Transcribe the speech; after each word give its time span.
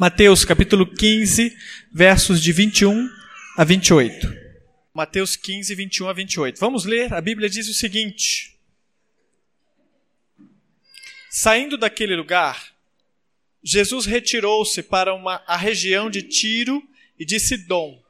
Mateus 0.00 0.44
capítulo 0.44 0.86
15, 0.86 1.56
versos 1.92 2.40
de 2.40 2.52
21 2.52 3.10
a 3.56 3.64
28. 3.64 4.32
Mateus 4.94 5.34
15, 5.34 5.74
21 5.74 6.08
a 6.08 6.12
28. 6.12 6.60
Vamos 6.60 6.84
ler? 6.84 7.12
A 7.12 7.20
Bíblia 7.20 7.50
diz 7.50 7.68
o 7.68 7.74
seguinte: 7.74 8.56
Saindo 11.28 11.76
daquele 11.76 12.14
lugar, 12.14 12.72
Jesus 13.60 14.06
retirou-se 14.06 14.84
para 14.84 15.12
uma, 15.12 15.42
a 15.48 15.56
região 15.56 16.08
de 16.08 16.22
Tiro 16.22 16.80
e 17.18 17.24
de 17.24 17.40
Sidom. 17.40 18.00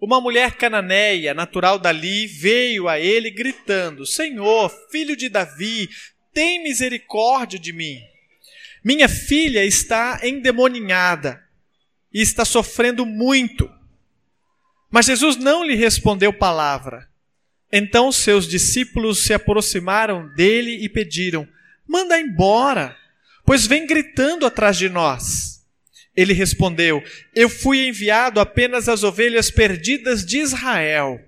Uma 0.00 0.20
mulher 0.20 0.56
cananeia, 0.56 1.32
natural 1.32 1.78
dali, 1.78 2.26
veio 2.26 2.88
a 2.88 2.98
ele 2.98 3.30
gritando: 3.30 4.04
Senhor, 4.04 4.68
filho 4.90 5.16
de 5.16 5.28
Davi, 5.28 5.88
tem 6.32 6.60
misericórdia 6.64 7.56
de 7.56 7.72
mim. 7.72 8.00
Minha 8.84 9.08
filha 9.08 9.64
está 9.64 10.20
endemoninhada 10.22 11.42
e 12.12 12.20
está 12.20 12.44
sofrendo 12.44 13.06
muito. 13.06 13.70
Mas 14.90 15.06
Jesus 15.06 15.36
não 15.36 15.64
lhe 15.64 15.74
respondeu 15.74 16.32
palavra. 16.32 17.08
Então 17.72 18.12
seus 18.12 18.46
discípulos 18.46 19.24
se 19.24 19.32
aproximaram 19.32 20.28
dele 20.34 20.84
e 20.84 20.88
pediram: 20.88 21.48
Manda 21.88 22.20
embora, 22.20 22.96
pois 23.44 23.66
vem 23.66 23.86
gritando 23.86 24.44
atrás 24.44 24.76
de 24.76 24.88
nós. 24.88 25.64
Ele 26.14 26.32
respondeu: 26.32 27.02
Eu 27.34 27.48
fui 27.48 27.88
enviado 27.88 28.38
apenas 28.38 28.88
às 28.88 29.02
ovelhas 29.02 29.50
perdidas 29.50 30.24
de 30.24 30.38
Israel. 30.38 31.18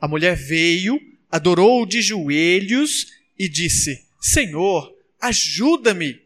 A 0.00 0.08
mulher 0.08 0.36
veio, 0.36 1.00
adorou 1.30 1.86
de 1.86 2.02
joelhos 2.02 3.06
e 3.38 3.48
disse: 3.48 4.04
Senhor, 4.20 4.92
ajuda-me. 5.20 6.21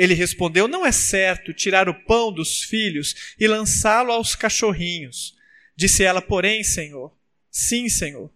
Ele 0.00 0.14
respondeu: 0.14 0.66
Não 0.66 0.86
é 0.86 0.92
certo 0.92 1.52
tirar 1.52 1.86
o 1.86 2.04
pão 2.06 2.32
dos 2.32 2.62
filhos 2.62 3.34
e 3.38 3.46
lançá-lo 3.46 4.10
aos 4.10 4.34
cachorrinhos. 4.34 5.36
Disse 5.76 6.02
ela, 6.02 6.22
porém, 6.22 6.64
Senhor, 6.64 7.14
sim, 7.50 7.86
Senhor. 7.86 8.32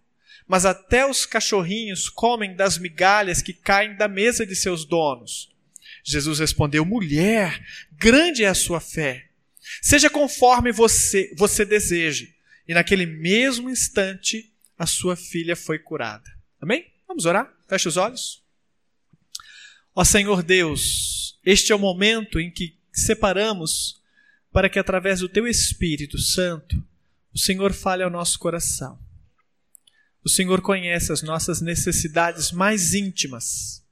Mas 0.47 0.63
até 0.63 1.09
os 1.09 1.25
cachorrinhos 1.25 2.07
comem 2.07 2.55
das 2.55 2.77
migalhas 2.77 3.41
que 3.41 3.51
caem 3.51 3.95
da 3.95 4.07
mesa 4.07 4.45
de 4.45 4.55
seus 4.55 4.85
donos. 4.85 5.51
Jesus 6.03 6.37
respondeu: 6.37 6.85
Mulher, 6.85 7.59
grande 7.93 8.43
é 8.43 8.47
a 8.47 8.53
sua 8.53 8.79
fé. 8.79 9.29
Seja 9.81 10.07
conforme 10.07 10.71
você, 10.71 11.33
você 11.35 11.65
deseje. 11.65 12.35
E 12.67 12.75
naquele 12.75 13.07
mesmo 13.07 13.71
instante, 13.71 14.53
a 14.77 14.85
sua 14.85 15.15
filha 15.15 15.55
foi 15.55 15.79
curada. 15.79 16.29
Amém? 16.61 16.85
Vamos 17.07 17.25
orar? 17.25 17.51
Feche 17.67 17.87
os 17.87 17.97
olhos. 17.97 18.44
Ó 19.95 20.03
Senhor 20.03 20.43
Deus, 20.43 21.39
este 21.45 21.71
é 21.71 21.75
o 21.75 21.79
momento 21.79 22.37
em 22.37 22.51
que 22.51 22.77
separamos 22.91 24.01
para 24.51 24.69
que, 24.69 24.77
através 24.77 25.21
do 25.21 25.29
Teu 25.29 25.47
Espírito 25.47 26.17
Santo, 26.17 26.83
o 27.33 27.39
Senhor 27.39 27.73
fale 27.73 28.03
ao 28.03 28.09
nosso 28.09 28.37
coração. 28.37 28.99
O 30.21 30.29
Senhor 30.29 30.61
conhece 30.61 31.13
as 31.13 31.21
nossas 31.21 31.61
necessidades 31.61 32.51
mais 32.51 32.93
íntimas. 32.93 33.85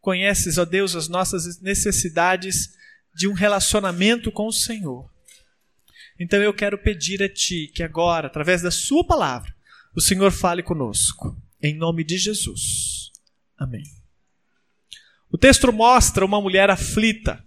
Conheces, 0.00 0.58
ó 0.58 0.64
Deus, 0.66 0.94
as 0.94 1.08
nossas 1.08 1.60
necessidades 1.60 2.74
de 3.14 3.26
um 3.26 3.32
relacionamento 3.32 4.30
com 4.30 4.48
o 4.48 4.52
Senhor. 4.52 5.10
Então 6.20 6.42
eu 6.42 6.52
quero 6.52 6.76
pedir 6.76 7.22
a 7.22 7.28
Ti 7.28 7.70
que 7.74 7.82
agora, 7.82 8.26
através 8.26 8.60
da 8.60 8.70
Sua 8.70 9.06
palavra, 9.06 9.54
o 9.94 10.00
Senhor 10.00 10.30
fale 10.30 10.62
conosco. 10.62 11.40
Em 11.62 11.74
nome 11.74 12.04
de 12.04 12.18
Jesus. 12.18 13.12
Amém. 13.56 13.97
O 15.30 15.36
texto 15.36 15.70
mostra 15.72 16.24
uma 16.24 16.40
mulher 16.40 16.70
aflita, 16.70 17.44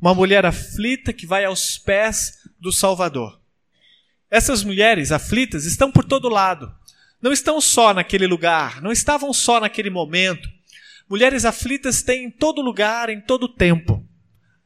uma 0.00 0.14
mulher 0.14 0.46
aflita 0.46 1.12
que 1.12 1.26
vai 1.26 1.44
aos 1.44 1.76
pés 1.76 2.38
do 2.60 2.70
Salvador. 2.70 3.40
Essas 4.30 4.62
mulheres 4.62 5.10
aflitas 5.10 5.64
estão 5.64 5.90
por 5.90 6.04
todo 6.04 6.28
lado, 6.28 6.72
não 7.20 7.32
estão 7.32 7.60
só 7.60 7.92
naquele 7.92 8.26
lugar, 8.26 8.80
não 8.80 8.92
estavam 8.92 9.32
só 9.32 9.58
naquele 9.58 9.90
momento. 9.90 10.48
Mulheres 11.08 11.44
aflitas 11.44 12.02
têm 12.02 12.26
em 12.26 12.30
todo 12.30 12.62
lugar, 12.62 13.10
em 13.10 13.20
todo 13.20 13.48
tempo. 13.48 14.06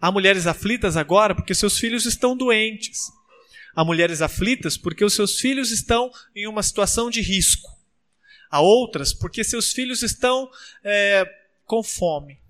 Há 0.01 0.13
mulheres 0.13 0.47
aflitas 0.47 0.97
agora 0.97 1.35
porque 1.35 1.55
seus 1.55 1.79
filhos 1.79 2.05
estão 2.05 2.37
doentes. 2.37 3.11
Há 3.75 3.85
mulheres 3.85 4.21
aflitas 4.21 4.77
porque 4.77 5.05
os 5.05 5.15
seus 5.15 5.41
filhos 5.41 5.71
estão 5.71 6.11
em 6.35 6.47
uma 6.47 6.63
situação 6.63 7.11
de 7.11 7.21
risco. 7.21 7.69
Há 8.51 8.61
outras 8.61 9.15
porque 9.15 9.43
seus 9.43 9.73
filhos 9.73 10.03
estão 10.03 10.51
é, 10.85 11.27
com 11.69 11.83
fome. 11.85 12.41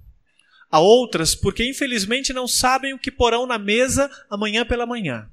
Há 0.71 0.79
outras 0.79 1.35
porque 1.35 1.69
infelizmente 1.69 2.33
não 2.33 2.47
sabem 2.47 2.95
o 2.95 2.99
que 2.99 3.11
porão 3.11 3.47
na 3.47 3.59
mesa 3.59 4.11
amanhã 4.31 4.65
pela 4.65 4.87
manhã. 4.87 5.29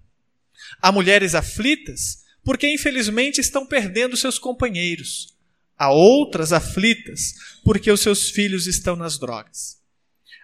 Há 0.82 0.92
mulheres 0.92 1.36
aflitas 1.36 2.24
porque 2.44 2.68
infelizmente 2.68 3.40
estão 3.40 3.66
perdendo 3.66 4.18
seus 4.18 4.40
companheiros. 4.40 5.34
Há 5.78 5.92
outras 5.92 6.52
aflitas 6.52 7.36
porque 7.64 7.92
os 7.92 8.02
seus 8.02 8.30
filhos 8.30 8.66
estão 8.66 8.96
nas 8.96 9.20
drogas. 9.20 9.82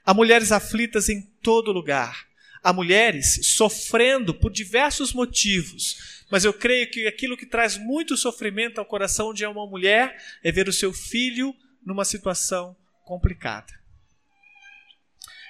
Há 0.05 0.13
mulheres 0.13 0.51
aflitas 0.51 1.09
em 1.09 1.21
todo 1.41 1.71
lugar. 1.71 2.27
Há 2.63 2.71
mulheres 2.71 3.39
sofrendo 3.55 4.35
por 4.35 4.51
diversos 4.51 5.13
motivos, 5.13 6.25
mas 6.29 6.43
eu 6.45 6.53
creio 6.53 6.91
que 6.91 7.07
aquilo 7.07 7.37
que 7.37 7.45
traz 7.45 7.75
muito 7.75 8.15
sofrimento 8.15 8.77
ao 8.77 8.85
coração 8.85 9.33
de 9.33 9.43
uma 9.45 9.65
mulher 9.65 10.15
é 10.43 10.51
ver 10.51 10.67
o 10.67 10.73
seu 10.73 10.93
filho 10.93 11.55
numa 11.83 12.05
situação 12.05 12.75
complicada. 13.11 13.73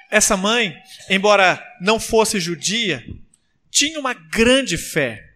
Essa 0.10 0.36
mãe, 0.36 0.76
embora 1.08 1.64
não 1.80 2.00
fosse 2.00 2.40
judia, 2.40 3.06
tinha 3.70 4.00
uma 4.00 4.16
grande 4.16 4.80
fé. 4.80 5.36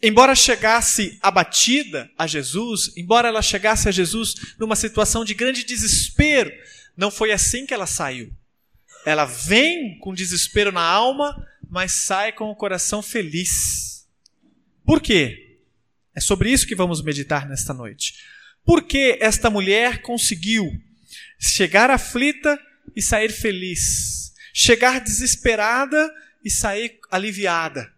Embora 0.00 0.36
chegasse 0.36 1.18
abatida 1.20 2.08
a 2.16 2.28
Jesus, 2.28 2.92
embora 2.96 3.26
ela 3.26 3.42
chegasse 3.42 3.88
a 3.88 3.90
Jesus 3.90 4.36
numa 4.56 4.76
situação 4.76 5.24
de 5.24 5.34
grande 5.34 5.64
desespero, 5.64 6.52
não 6.96 7.10
foi 7.10 7.32
assim 7.32 7.66
que 7.66 7.74
ela 7.74 7.88
saiu. 7.88 8.32
Ela 9.04 9.24
vem 9.24 9.98
com 9.98 10.14
desespero 10.14 10.70
na 10.70 10.82
alma, 10.82 11.44
mas 11.68 11.90
sai 11.90 12.30
com 12.30 12.48
o 12.50 12.56
coração 12.56 13.02
feliz. 13.02 14.06
Por 14.84 15.00
quê? 15.00 15.58
É 16.14 16.20
sobre 16.20 16.52
isso 16.52 16.68
que 16.68 16.76
vamos 16.76 17.02
meditar 17.02 17.48
nesta 17.48 17.74
noite. 17.74 18.14
Por 18.64 18.84
que 18.84 19.18
esta 19.20 19.50
mulher 19.50 20.02
conseguiu 20.02 20.85
chegar 21.38 21.90
aflita 21.90 22.58
e 22.94 23.02
sair 23.02 23.30
feliz, 23.30 24.32
chegar 24.52 25.00
desesperada 25.00 26.12
e 26.44 26.50
sair 26.50 26.98
aliviada. 27.10 27.92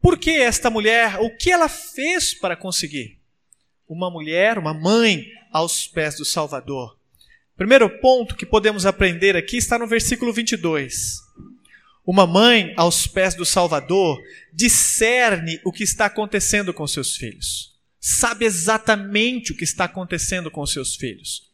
Por 0.00 0.18
que 0.18 0.30
esta 0.30 0.68
mulher? 0.68 1.18
O 1.20 1.36
que 1.36 1.50
ela 1.50 1.68
fez 1.68 2.34
para 2.34 2.56
conseguir? 2.56 3.18
Uma 3.88 4.10
mulher, 4.10 4.58
uma 4.58 4.74
mãe 4.74 5.26
aos 5.50 5.86
pés 5.86 6.16
do 6.16 6.24
Salvador. 6.24 6.98
Primeiro 7.56 7.88
ponto 8.00 8.34
que 8.34 8.44
podemos 8.44 8.84
aprender 8.84 9.36
aqui 9.36 9.56
está 9.56 9.78
no 9.78 9.86
versículo 9.86 10.32
22. 10.32 11.22
Uma 12.06 12.26
mãe 12.26 12.74
aos 12.76 13.06
pés 13.06 13.34
do 13.34 13.46
Salvador 13.46 14.20
discerne 14.52 15.58
o 15.64 15.72
que 15.72 15.84
está 15.84 16.06
acontecendo 16.06 16.74
com 16.74 16.86
seus 16.86 17.16
filhos. 17.16 17.72
Sabe 17.98 18.44
exatamente 18.44 19.52
o 19.52 19.56
que 19.56 19.64
está 19.64 19.84
acontecendo 19.84 20.50
com 20.50 20.66
seus 20.66 20.96
filhos. 20.96 21.53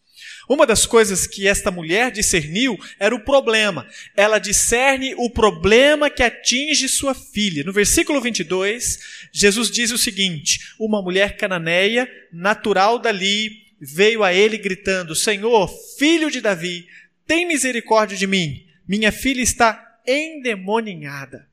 Uma 0.50 0.66
das 0.66 0.84
coisas 0.84 1.28
que 1.28 1.46
esta 1.46 1.70
mulher 1.70 2.10
discerniu 2.10 2.76
era 2.98 3.14
o 3.14 3.20
problema. 3.20 3.86
Ela 4.16 4.40
discerne 4.40 5.14
o 5.16 5.30
problema 5.30 6.10
que 6.10 6.24
atinge 6.24 6.88
sua 6.88 7.14
filha. 7.14 7.62
No 7.62 7.72
versículo 7.72 8.20
22, 8.20 8.98
Jesus 9.30 9.70
diz 9.70 9.92
o 9.92 9.96
seguinte: 9.96 10.74
Uma 10.76 11.00
mulher 11.00 11.36
cananeia, 11.36 12.10
natural 12.32 12.98
dali, 12.98 13.62
veio 13.80 14.24
a 14.24 14.34
ele 14.34 14.58
gritando: 14.58 15.14
Senhor, 15.14 15.70
filho 15.96 16.28
de 16.28 16.40
Davi, 16.40 16.84
tem 17.24 17.46
misericórdia 17.46 18.16
de 18.16 18.26
mim. 18.26 18.66
Minha 18.88 19.12
filha 19.12 19.42
está 19.42 20.00
endemoninhada. 20.04 21.49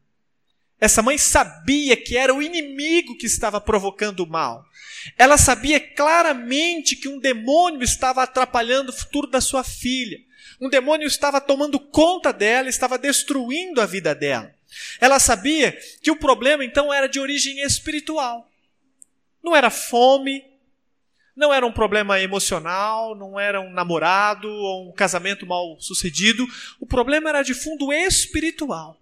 Essa 0.79 1.01
mãe 1.01 1.17
sabia 1.17 1.97
que 1.97 2.15
era 2.15 2.33
o 2.33 2.41
inimigo 2.41 3.17
que 3.17 3.25
estava 3.25 3.59
provocando 3.59 4.21
o 4.21 4.29
mal. 4.29 4.63
Ela 5.17 5.37
sabia 5.37 5.79
claramente 5.79 6.95
que 6.95 7.07
um 7.07 7.19
demônio 7.19 7.81
estava 7.81 8.23
atrapalhando 8.23 8.91
o 8.91 8.95
futuro 8.95 9.27
da 9.27 9.41
sua 9.41 9.63
filha. 9.63 10.19
Um 10.61 10.69
demônio 10.69 11.07
estava 11.07 11.41
tomando 11.41 11.79
conta 11.79 12.31
dela, 12.31 12.69
estava 12.69 12.97
destruindo 12.97 13.81
a 13.81 13.85
vida 13.85 14.13
dela. 14.13 14.53
Ela 14.99 15.19
sabia 15.19 15.77
que 16.01 16.11
o 16.11 16.15
problema 16.15 16.63
então 16.63 16.93
era 16.93 17.07
de 17.07 17.19
origem 17.19 17.59
espiritual. 17.61 18.47
Não 19.43 19.55
era 19.55 19.69
fome, 19.69 20.43
não 21.35 21.53
era 21.53 21.65
um 21.65 21.71
problema 21.71 22.19
emocional, 22.19 23.15
não 23.15 23.39
era 23.39 23.61
um 23.61 23.71
namorado 23.71 24.49
ou 24.49 24.89
um 24.89 24.91
casamento 24.91 25.45
mal 25.45 25.77
sucedido. 25.79 26.47
O 26.79 26.85
problema 26.85 27.29
era 27.29 27.43
de 27.43 27.53
fundo 27.53 27.93
espiritual. 27.93 28.99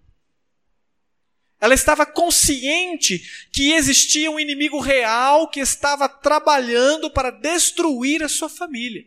Ela 1.66 1.74
estava 1.74 2.06
consciente 2.06 3.48
que 3.50 3.72
existia 3.72 4.30
um 4.30 4.38
inimigo 4.38 4.78
real 4.78 5.50
que 5.50 5.58
estava 5.58 6.08
trabalhando 6.08 7.10
para 7.10 7.32
destruir 7.32 8.22
a 8.22 8.28
sua 8.28 8.48
família. 8.48 9.04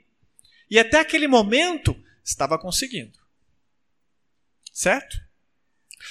E 0.69 0.77
até 0.77 0.99
aquele 0.99 1.25
momento 1.25 1.95
estava 2.21 2.59
conseguindo. 2.59 3.17
Certo? 4.73 5.17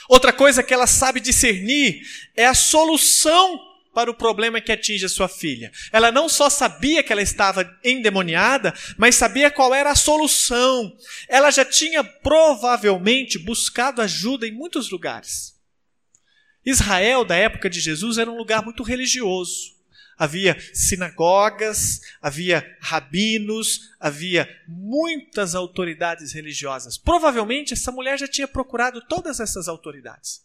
Outra 0.09 0.33
coisa 0.33 0.63
que 0.63 0.73
ela 0.73 0.87
sabe 0.87 1.21
discernir 1.21 2.01
é 2.35 2.47
a 2.47 2.55
solução 2.55 3.61
para 3.93 4.11
o 4.11 4.15
problema 4.15 4.59
que 4.59 4.73
atinge 4.73 5.05
a 5.05 5.09
sua 5.11 5.29
filha. 5.29 5.71
Ela 5.93 6.11
não 6.11 6.31
só 6.31 6.49
sabia 6.49 7.03
que 7.03 7.13
ela 7.13 7.21
estava 7.21 7.71
endemoniada, 7.85 8.73
mas 8.97 9.17
sabia 9.17 9.51
qual 9.51 9.75
era 9.75 9.91
a 9.91 9.95
solução. 9.95 10.97
Ela 11.29 11.51
já 11.51 11.65
tinha 11.67 12.03
provavelmente 12.03 13.39
buscado 13.39 14.01
ajuda 14.01 14.47
em 14.47 14.53
muitos 14.53 14.91
lugares. 14.91 15.58
Israel, 16.71 17.25
da 17.25 17.35
época 17.35 17.71
de 17.71 17.81
Jesus, 17.81 18.19
era 18.19 18.31
um 18.31 18.37
lugar 18.37 18.63
muito 18.63 18.83
religioso. 18.83 19.77
Havia 20.19 20.59
sinagogas, 20.75 22.01
havia 22.21 22.77
rabinos, 22.81 23.93
havia 23.99 24.49
muitas 24.67 25.55
autoridades 25.55 26.33
religiosas. 26.33 26.99
Provavelmente 26.99 27.73
essa 27.73 27.93
mulher 27.93 28.19
já 28.19 28.29
tinha 28.29 28.47
procurado 28.47 29.01
todas 29.09 29.41
essas 29.41 29.69
autoridades. 29.69 30.43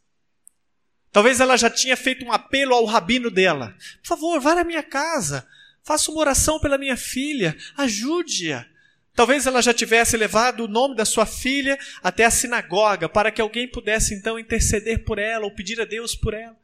Talvez 1.11 1.39
ela 1.39 1.57
já 1.57 1.69
tinha 1.69 1.97
feito 1.97 2.23
um 2.23 2.31
apelo 2.31 2.73
ao 2.73 2.85
rabino 2.85 3.29
dela: 3.29 3.75
Por 4.01 4.07
favor, 4.07 4.39
vá 4.39 4.55
na 4.55 4.63
minha 4.63 4.83
casa, 4.83 5.45
faça 5.83 6.09
uma 6.09 6.21
oração 6.21 6.59
pela 6.59 6.77
minha 6.77 6.95
filha, 6.95 7.57
ajude-a. 7.75 8.65
Talvez 9.15 9.45
ela 9.45 9.61
já 9.61 9.73
tivesse 9.73 10.17
levado 10.17 10.65
o 10.65 10.67
nome 10.67 10.95
da 10.95 11.05
sua 11.05 11.25
filha 11.25 11.77
até 12.01 12.25
a 12.25 12.31
sinagoga 12.31 13.07
para 13.07 13.31
que 13.31 13.41
alguém 13.41 13.67
pudesse 13.67 14.13
então 14.13 14.39
interceder 14.39 15.03
por 15.03 15.19
ela 15.19 15.45
ou 15.45 15.53
pedir 15.53 15.79
a 15.79 15.85
Deus 15.85 16.15
por 16.15 16.33
ela. 16.33 16.57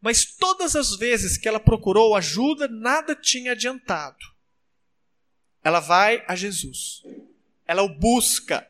Mas 0.00 0.24
todas 0.24 0.74
as 0.74 0.96
vezes 0.96 1.36
que 1.36 1.48
ela 1.48 1.60
procurou 1.60 2.16
ajuda, 2.16 2.68
nada 2.68 3.14
tinha 3.14 3.52
adiantado. 3.52 4.18
Ela 5.62 5.80
vai 5.80 6.24
a 6.26 6.34
Jesus. 6.34 7.02
Ela 7.66 7.82
o 7.82 7.88
busca. 7.88 8.68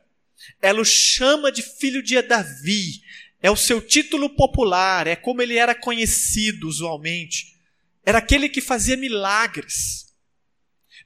Ela 0.61 0.81
o 0.81 0.85
chama 0.85 1.51
de 1.51 1.61
filho 1.61 2.03
de 2.03 2.19
Davi. 2.21 3.01
É 3.41 3.49
o 3.49 3.55
seu 3.55 3.81
título 3.81 4.29
popular, 4.31 5.07
é 5.07 5.15
como 5.15 5.41
ele 5.41 5.55
era 5.55 5.73
conhecido 5.73 6.67
usualmente. 6.67 7.57
Era 8.05 8.17
aquele 8.17 8.49
que 8.49 8.59
fazia 8.59 8.97
milagres. 8.97 10.08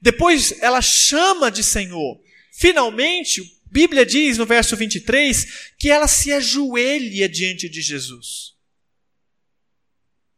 Depois 0.04 0.62
ela 0.62 0.82
chama 0.82 1.50
de 1.50 1.64
Senhor. 1.64 2.22
Finalmente, 2.52 3.42
Bíblia 3.72 4.06
diz 4.06 4.38
no 4.38 4.46
verso 4.46 4.76
23 4.76 5.72
que 5.80 5.90
ela 5.90 6.10
se 6.10 6.34
ajoelha 6.34 7.30
diante 7.30 7.70
de 7.70 7.82
Jesus. 7.82 8.54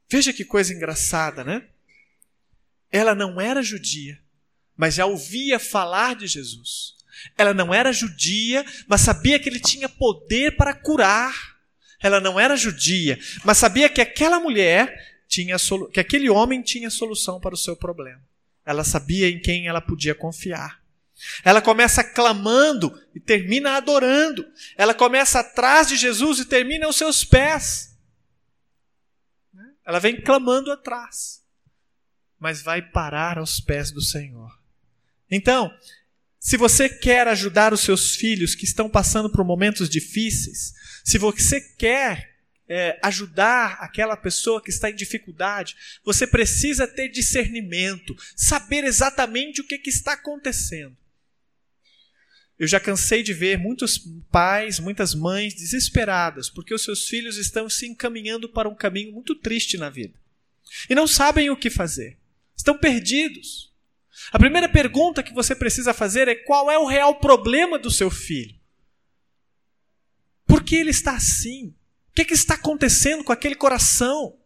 Veja 0.07 0.31
que 0.31 0.45
coisa 0.45 0.71
engraçada, 0.71 1.43
né? 1.43 1.67
Ela 2.91 3.15
não 3.15 3.41
era 3.41 3.63
judia, 3.63 4.21
mas 4.77 4.93
já 4.93 5.07
ouvia 5.07 5.57
falar 5.57 6.15
de 6.15 6.27
Jesus. 6.27 6.93
Ela 7.35 7.51
não 7.51 7.73
era 7.73 7.91
judia, 7.91 8.63
mas 8.87 9.01
sabia 9.01 9.39
que 9.39 9.49
ele 9.49 9.59
tinha 9.59 9.89
poder 9.89 10.55
para 10.55 10.75
curar. 10.75 11.57
Ela 11.99 12.21
não 12.21 12.39
era 12.39 12.55
judia, 12.55 13.17
mas 13.43 13.57
sabia 13.57 13.89
que 13.89 13.99
aquela 13.99 14.39
mulher 14.39 15.23
tinha 15.27 15.57
que 15.91 15.99
aquele 15.99 16.29
homem 16.29 16.61
tinha 16.61 16.91
solução 16.91 17.39
para 17.39 17.55
o 17.55 17.57
seu 17.57 17.75
problema. 17.75 18.21
Ela 18.65 18.83
sabia 18.83 19.29
em 19.29 19.39
quem 19.39 19.67
ela 19.67 19.81
podia 19.81 20.15
confiar. 20.15 20.83
Ela 21.43 21.61
começa 21.61 22.03
clamando 22.03 22.99
e 23.13 23.19
termina 23.19 23.77
adorando. 23.77 24.45
Ela 24.75 24.93
começa 24.93 25.39
atrás 25.39 25.87
de 25.87 25.95
Jesus 25.95 26.39
e 26.39 26.45
termina 26.45 26.85
aos 26.85 26.95
seus 26.95 27.23
pés. 27.23 27.95
Ela 29.85 29.99
vem 29.99 30.19
clamando 30.19 30.71
atrás, 30.71 31.43
mas 32.39 32.63
vai 32.63 32.81
parar 32.81 33.37
aos 33.37 33.59
pés 33.59 33.91
do 33.91 34.01
Senhor. 34.01 34.51
Então, 35.29 35.71
se 36.39 36.57
você 36.57 36.89
quer 36.89 37.27
ajudar 37.27 37.71
os 37.71 37.81
seus 37.81 38.15
filhos 38.15 38.55
que 38.55 38.65
estão 38.65 38.89
passando 38.89 39.31
por 39.31 39.45
momentos 39.45 39.87
difíceis, 39.87 40.73
se 41.03 41.17
você 41.19 41.61
quer 41.61 42.34
é, 42.67 42.99
ajudar 43.03 43.77
aquela 43.79 44.17
pessoa 44.17 44.61
que 44.61 44.69
está 44.69 44.89
em 44.89 44.95
dificuldade, 44.95 45.75
você 46.03 46.25
precisa 46.25 46.87
ter 46.87 47.09
discernimento, 47.09 48.15
saber 48.35 48.83
exatamente 48.83 49.61
o 49.61 49.67
que, 49.67 49.77
que 49.77 49.89
está 49.89 50.13
acontecendo. 50.13 50.95
Eu 52.57 52.67
já 52.67 52.79
cansei 52.79 53.21
de 53.21 53.33
ver 53.33 53.57
muitos 53.57 54.01
pais, 54.31 54.79
muitas 54.79 55.13
mães 55.13 55.53
desesperadas 55.53 56.49
porque 56.49 56.73
os 56.73 56.83
seus 56.83 57.07
filhos 57.07 57.37
estão 57.37 57.69
se 57.69 57.85
encaminhando 57.85 58.47
para 58.47 58.69
um 58.69 58.75
caminho 58.75 59.11
muito 59.11 59.35
triste 59.35 59.77
na 59.77 59.89
vida 59.89 60.17
e 60.89 60.95
não 60.95 61.05
sabem 61.05 61.49
o 61.49 61.57
que 61.57 61.69
fazer. 61.69 62.17
Estão 62.55 62.77
perdidos. 62.77 63.73
A 64.31 64.39
primeira 64.39 64.69
pergunta 64.69 65.21
que 65.21 65.33
você 65.33 65.53
precisa 65.53 65.93
fazer 65.93 66.27
é 66.29 66.35
qual 66.35 66.71
é 66.71 66.77
o 66.77 66.87
real 66.87 67.19
problema 67.19 67.77
do 67.77 67.91
seu 67.91 68.09
filho? 68.09 68.55
Por 70.45 70.63
que 70.63 70.75
ele 70.75 70.91
está 70.91 71.15
assim? 71.15 71.74
Que, 72.15 72.25
que 72.25 72.33
está 72.33 72.53
acontecendo 72.53 73.23
com 73.23 73.33
aquele 73.33 73.55
coração? 73.55 74.37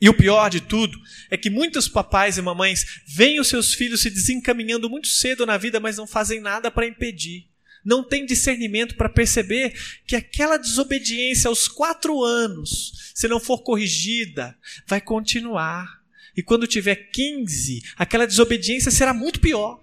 E 0.00 0.08
o 0.08 0.14
pior 0.14 0.48
de 0.48 0.60
tudo 0.60 0.98
é 1.30 1.36
que 1.36 1.48
muitos 1.48 1.86
papais 1.88 2.36
e 2.36 2.42
mamães 2.42 3.02
veem 3.06 3.38
os 3.38 3.48
seus 3.48 3.72
filhos 3.74 4.00
se 4.00 4.10
desencaminhando 4.10 4.90
muito 4.90 5.06
cedo 5.06 5.46
na 5.46 5.56
vida, 5.56 5.78
mas 5.78 5.98
não 5.98 6.06
fazem 6.06 6.40
nada 6.40 6.70
para 6.70 6.86
impedir. 6.86 7.48
Não 7.84 8.02
tem 8.02 8.26
discernimento 8.26 8.96
para 8.96 9.08
perceber 9.08 9.74
que 10.06 10.16
aquela 10.16 10.56
desobediência 10.56 11.48
aos 11.48 11.68
quatro 11.68 12.22
anos, 12.22 13.12
se 13.14 13.28
não 13.28 13.38
for 13.38 13.62
corrigida, 13.62 14.58
vai 14.86 15.00
continuar. 15.00 16.02
E 16.36 16.42
quando 16.42 16.66
tiver 16.66 16.96
15, 16.96 17.82
aquela 17.96 18.26
desobediência 18.26 18.90
será 18.90 19.14
muito 19.14 19.40
pior 19.40 19.82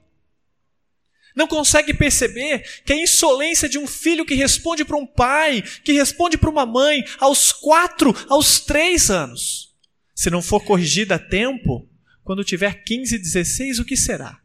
não 1.37 1.47
consegue 1.47 1.93
perceber 1.93 2.81
que 2.83 2.91
a 2.91 2.97
insolência 2.97 3.69
de 3.69 3.77
um 3.77 3.85
filho 3.85 4.25
que 4.25 4.33
responde 4.33 4.83
para 4.83 4.97
um 4.97 5.05
pai, 5.05 5.61
que 5.83 5.93
responde 5.93 6.35
para 6.35 6.49
uma 6.49 6.65
mãe, 6.65 7.05
aos 7.19 7.53
quatro, 7.53 8.11
aos 8.27 8.59
três 8.59 9.11
anos, 9.11 9.71
se 10.15 10.31
não 10.31 10.41
for 10.41 10.65
corrigida 10.65 11.13
a 11.13 11.19
tempo, 11.19 11.87
quando 12.23 12.43
tiver 12.43 12.83
15, 12.83 13.19
16, 13.19 13.77
o 13.77 13.85
que 13.85 13.95
será? 13.95 14.41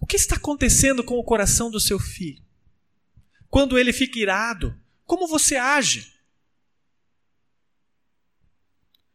O 0.00 0.06
que 0.06 0.16
está 0.16 0.36
acontecendo 0.36 1.04
com 1.04 1.18
o 1.18 1.24
coração 1.24 1.70
do 1.70 1.78
seu 1.78 1.98
filho? 1.98 2.42
Quando 3.50 3.78
ele 3.78 3.92
fica 3.92 4.18
irado, 4.18 4.74
como 5.04 5.28
você 5.28 5.56
age? 5.56 6.10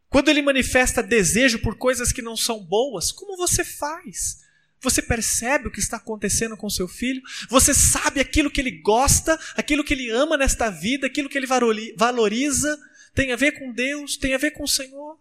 Quando 0.10 0.30
ele 0.30 0.42
manifesta 0.42 1.04
desejo 1.04 1.60
por 1.60 1.78
coisas 1.78 2.12
que 2.12 2.22
não 2.22 2.38
são 2.38 2.64
boas, 2.64 3.12
como 3.12 3.36
você 3.36 3.64
faz? 3.64 4.46
Você 4.82 5.02
percebe 5.02 5.68
o 5.68 5.72
que 5.72 5.80
está 5.80 5.98
acontecendo 5.98 6.56
com 6.56 6.70
seu 6.70 6.88
filho? 6.88 7.22
Você 7.50 7.74
sabe 7.74 8.20
aquilo 8.20 8.52
que 8.52 8.62
ele 8.62 8.72
gosta, 8.72 9.38
aquilo 9.56 9.84
que 9.84 9.94
ele 9.94 10.10
ama 10.10 10.38
nesta 10.38 10.70
vida, 10.70 11.08
aquilo 11.08 11.28
que 11.28 11.38
ele 11.38 11.48
valoriza? 11.96 12.78
Tem 13.14 13.32
a 13.32 13.36
ver 13.36 13.54
com 13.54 13.72
Deus, 13.72 14.16
tem 14.16 14.34
a 14.34 14.38
ver 14.38 14.52
com 14.52 14.64
o 14.64 14.68
Senhor? 14.68 15.20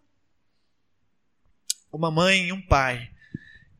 Uma 1.90 2.10
mãe 2.10 2.48
e 2.48 2.52
um 2.52 2.60
pai 2.60 3.10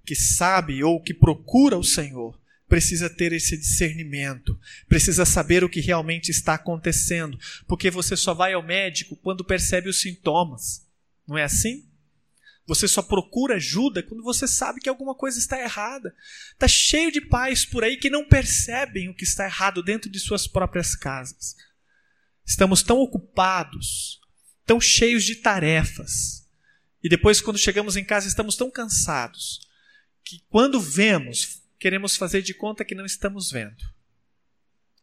que 0.04 0.14
sabe 0.14 0.82
ou 0.82 1.02
que 1.02 1.12
procura 1.12 1.76
o 1.76 1.84
Senhor 1.84 2.38
precisa 2.68 3.08
ter 3.08 3.32
esse 3.32 3.56
discernimento, 3.56 4.58
precisa 4.88 5.24
saber 5.24 5.62
o 5.62 5.68
que 5.68 5.80
realmente 5.80 6.30
está 6.30 6.54
acontecendo, 6.54 7.38
porque 7.66 7.90
você 7.90 8.16
só 8.16 8.34
vai 8.34 8.54
ao 8.54 8.62
médico 8.62 9.14
quando 9.16 9.44
percebe 9.44 9.88
os 9.88 10.00
sintomas. 10.00 10.85
Não 11.26 11.36
é 11.36 11.44
assim? 11.44 11.86
Você 12.66 12.88
só 12.88 13.00
procura 13.00 13.56
ajuda 13.56 14.02
quando 14.02 14.24
você 14.24 14.46
sabe 14.46 14.80
que 14.80 14.88
alguma 14.88 15.14
coisa 15.14 15.38
está 15.38 15.58
errada. 15.58 16.14
Está 16.52 16.66
cheio 16.66 17.12
de 17.12 17.20
pais 17.20 17.64
por 17.64 17.84
aí 17.84 17.96
que 17.96 18.10
não 18.10 18.26
percebem 18.26 19.08
o 19.08 19.14
que 19.14 19.24
está 19.24 19.44
errado 19.44 19.82
dentro 19.82 20.10
de 20.10 20.18
suas 20.18 20.48
próprias 20.48 20.96
casas. 20.96 21.54
Estamos 22.44 22.82
tão 22.82 22.98
ocupados, 22.98 24.20
tão 24.64 24.80
cheios 24.80 25.24
de 25.24 25.36
tarefas. 25.36 26.44
E 27.02 27.08
depois, 27.08 27.40
quando 27.40 27.58
chegamos 27.58 27.96
em 27.96 28.04
casa, 28.04 28.26
estamos 28.26 28.56
tão 28.56 28.68
cansados 28.68 29.60
que, 30.24 30.42
quando 30.48 30.80
vemos, 30.80 31.62
queremos 31.78 32.16
fazer 32.16 32.42
de 32.42 32.52
conta 32.52 32.84
que 32.84 32.96
não 32.96 33.06
estamos 33.06 33.50
vendo. 33.50 33.84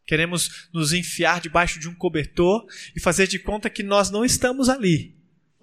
Queremos 0.06 0.68
nos 0.70 0.92
enfiar 0.92 1.40
debaixo 1.40 1.80
de 1.80 1.88
um 1.88 1.94
cobertor 1.94 2.66
e 2.94 3.00
fazer 3.00 3.26
de 3.26 3.38
conta 3.38 3.70
que 3.70 3.82
nós 3.82 4.10
não 4.10 4.22
estamos 4.22 4.68
ali. 4.68 5.16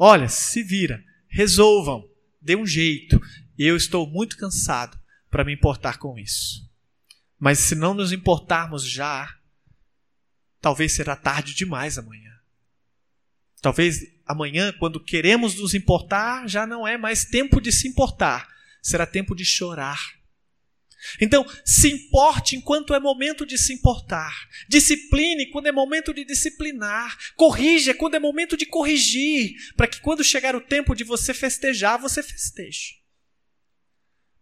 Olha, 0.03 0.27
se 0.27 0.63
vira, 0.63 1.05
resolvam, 1.27 2.09
dê 2.41 2.55
um 2.55 2.65
jeito. 2.65 3.21
Eu 3.55 3.77
estou 3.77 4.09
muito 4.09 4.35
cansado 4.35 4.99
para 5.29 5.45
me 5.45 5.53
importar 5.53 5.99
com 5.99 6.17
isso. 6.17 6.67
Mas 7.37 7.59
se 7.59 7.75
não 7.75 7.93
nos 7.93 8.11
importarmos 8.11 8.83
já, 8.83 9.31
talvez 10.59 10.93
será 10.93 11.15
tarde 11.15 11.53
demais 11.53 11.99
amanhã. 11.99 12.31
Talvez 13.61 13.99
amanhã, 14.25 14.73
quando 14.79 14.99
queremos 14.99 15.53
nos 15.53 15.75
importar, 15.75 16.49
já 16.49 16.65
não 16.65 16.87
é 16.87 16.97
mais 16.97 17.23
tempo 17.23 17.61
de 17.61 17.71
se 17.71 17.87
importar, 17.87 18.49
será 18.81 19.05
tempo 19.05 19.35
de 19.35 19.45
chorar 19.45 19.99
então, 21.19 21.45
se 21.65 21.89
importe 21.89 22.55
enquanto 22.55 22.93
é 22.93 22.99
momento 22.99 23.45
de 23.45 23.57
se 23.57 23.73
importar. 23.73 24.33
Discipline 24.67 25.47
quando 25.47 25.67
é 25.67 25.71
momento 25.71 26.13
de 26.13 26.23
disciplinar. 26.23 27.17
Corrija 27.35 27.93
quando 27.93 28.15
é 28.15 28.19
momento 28.19 28.55
de 28.55 28.65
corrigir. 28.65 29.55
Para 29.75 29.87
que 29.87 29.99
quando 29.99 30.23
chegar 30.23 30.55
o 30.55 30.61
tempo 30.61 30.95
de 30.95 31.03
você 31.03 31.33
festejar, 31.33 31.99
você 31.99 32.21
festeje. 32.21 33.01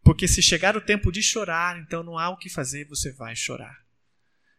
Porque 0.04 0.28
se 0.28 0.42
chegar 0.42 0.76
o 0.76 0.82
tempo 0.82 1.12
de 1.12 1.22
chorar, 1.22 1.80
então 1.80 2.04
não 2.04 2.18
há 2.18 2.30
o 2.30 2.38
que 2.38 2.50
fazer, 2.50 2.86
você 2.86 3.12
vai 3.12 3.36
chorar. 3.36 3.78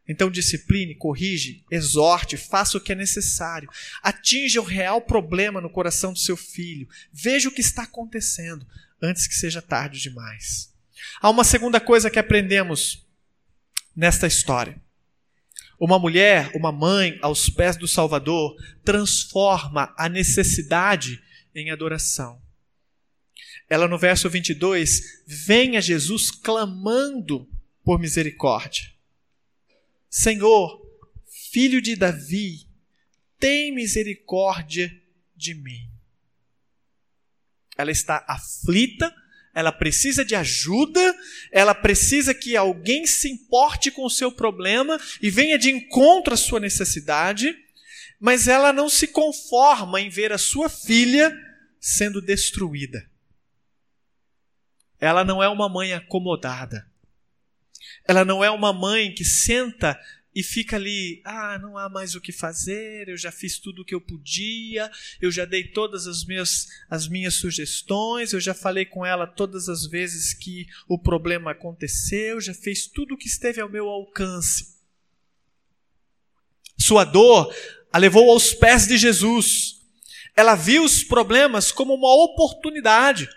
Então 0.09 0.31
discipline, 0.31 0.95
corrige, 0.95 1.65
exorte, 1.71 2.37
faça 2.37 2.79
o 2.79 2.81
que 2.81 2.93
é 2.93 2.95
necessário. 2.95 3.69
Atinja 4.03 4.61
o 4.61 4.65
real 4.65 5.01
problema 5.01 5.61
no 5.61 5.71
coração 5.71 6.13
do 6.13 6.19
seu 6.19 6.37
filho. 6.37 6.89
Veja 7.13 7.49
o 7.49 7.53
que 7.53 7.61
está 7.61 7.83
acontecendo 7.83 8.67
antes 9.03 9.27
que 9.27 9.35
seja 9.35 9.63
tarde 9.63 10.01
demais. 10.01 10.70
Há 11.21 11.31
uma 11.31 11.45
segunda 11.45 11.81
coisa 11.81 12.11
que 12.11 12.19
aprendemos 12.19 13.07
nesta 13.95 14.27
história. 14.27 14.81
Uma 15.79 15.99
mulher, 15.99 16.51
uma 16.55 16.71
mãe 16.71 17.19
aos 17.23 17.49
pés 17.49 17.77
do 17.77 17.89
Salvador, 17.89 18.55
transforma 18.85 19.95
a 19.97 20.09
necessidade 20.09 21.23
em 21.55 21.71
adoração. 21.71 22.41
Ela, 23.69 23.87
no 23.87 23.97
verso 23.97 24.29
22, 24.29 25.25
vem 25.27 25.77
a 25.77 25.81
Jesus 25.81 26.31
clamando 26.31 27.49
por 27.85 27.99
misericórdia. 27.99 28.93
Senhor, 30.09 30.85
filho 31.53 31.81
de 31.81 31.97
Davi, 31.97 32.67
tem 33.39 33.73
misericórdia 33.73 34.93
de 35.37 35.55
mim. 35.55 35.89
Ela 37.79 37.91
está 37.91 38.25
aflita, 38.29 39.15
ela 39.55 39.73
precisa 39.73 40.25
de 40.25 40.35
ajuda, 40.35 41.15
ela 41.51 41.75
precisa 41.75 42.33
que 42.33 42.57
alguém 42.57 43.07
se 43.07 43.29
importe 43.29 43.91
com 43.91 44.05
o 44.05 44.11
seu 44.11 44.31
problema 44.31 44.99
e 45.21 45.31
venha 45.31 45.59
de 45.59 45.71
encontro 45.71 46.35
à 46.35 46.37
sua 46.37 46.61
necessidade, 46.61 47.57
mas 48.19 48.47
ela 48.47 48.73
não 48.73 48.89
se 48.89 49.09
conforma 49.09 50.01
em 50.01 50.09
ver 50.09 50.33
a 50.33 50.39
sua 50.39 50.69
filha 50.69 51.37
sendo 51.81 52.21
destruída. 52.21 53.09
Ela 55.01 55.25
não 55.25 55.43
é 55.43 55.49
uma 55.49 55.69
mãe 55.69 55.95
acomodada. 55.95 56.87
Ela 58.07 58.25
não 58.25 58.45
é 58.45 58.51
uma 58.51 58.73
mãe 58.73 59.13
que 59.15 59.25
senta 59.25 59.99
e 60.35 60.43
fica 60.43 60.77
ali, 60.77 61.21
ah, 61.25 61.59
não 61.61 61.77
há 61.77 61.89
mais 61.89 62.15
o 62.15 62.21
que 62.21 62.31
fazer, 62.31 63.09
eu 63.09 63.17
já 63.17 63.33
fiz 63.33 63.59
tudo 63.59 63.83
o 63.83 63.85
que 63.85 63.95
eu 63.95 64.01
podia, 64.01 64.91
eu 65.21 65.31
já 65.31 65.45
dei 65.45 65.65
todas 65.65 66.07
as 66.07 66.25
minhas, 66.25 66.69
as 66.89 67.09
minhas 67.09 67.35
sugestões, 67.35 68.33
eu 68.33 68.41
já 68.41 68.55
falei 68.55 68.85
com 68.85 69.05
ela 69.05 69.27
todas 69.27 69.69
as 69.69 69.87
vezes 69.87 70.33
que 70.33 70.67
o 70.89 70.97
problema 70.97 71.51
aconteceu, 71.51 72.41
já 72.41 72.55
fez 72.55 72.87
tudo 72.87 73.15
o 73.15 73.19
que 73.19 73.27
esteve 73.27 73.61
ao 73.61 73.69
meu 73.69 73.89
alcance. 73.89 74.79
Sua 76.79 77.05
dor 77.05 77.53
a 77.93 77.99
levou 77.99 78.31
aos 78.31 78.55
pés 78.55 78.87
de 78.87 78.97
Jesus. 78.97 79.81
Ela 80.37 80.55
viu 80.55 80.85
os 80.85 81.03
problemas 81.03 81.73
como 81.73 81.93
uma 81.93 82.15
oportunidade, 82.25 83.29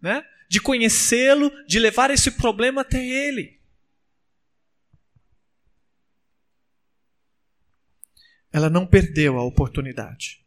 né? 0.00 0.24
De 0.48 0.60
conhecê-lo, 0.60 1.52
de 1.66 1.78
levar 1.78 2.10
esse 2.10 2.30
problema 2.30 2.80
até 2.80 3.04
ele. 3.04 3.57
Ela 8.52 8.70
não 8.70 8.86
perdeu 8.86 9.38
a 9.38 9.44
oportunidade. 9.44 10.44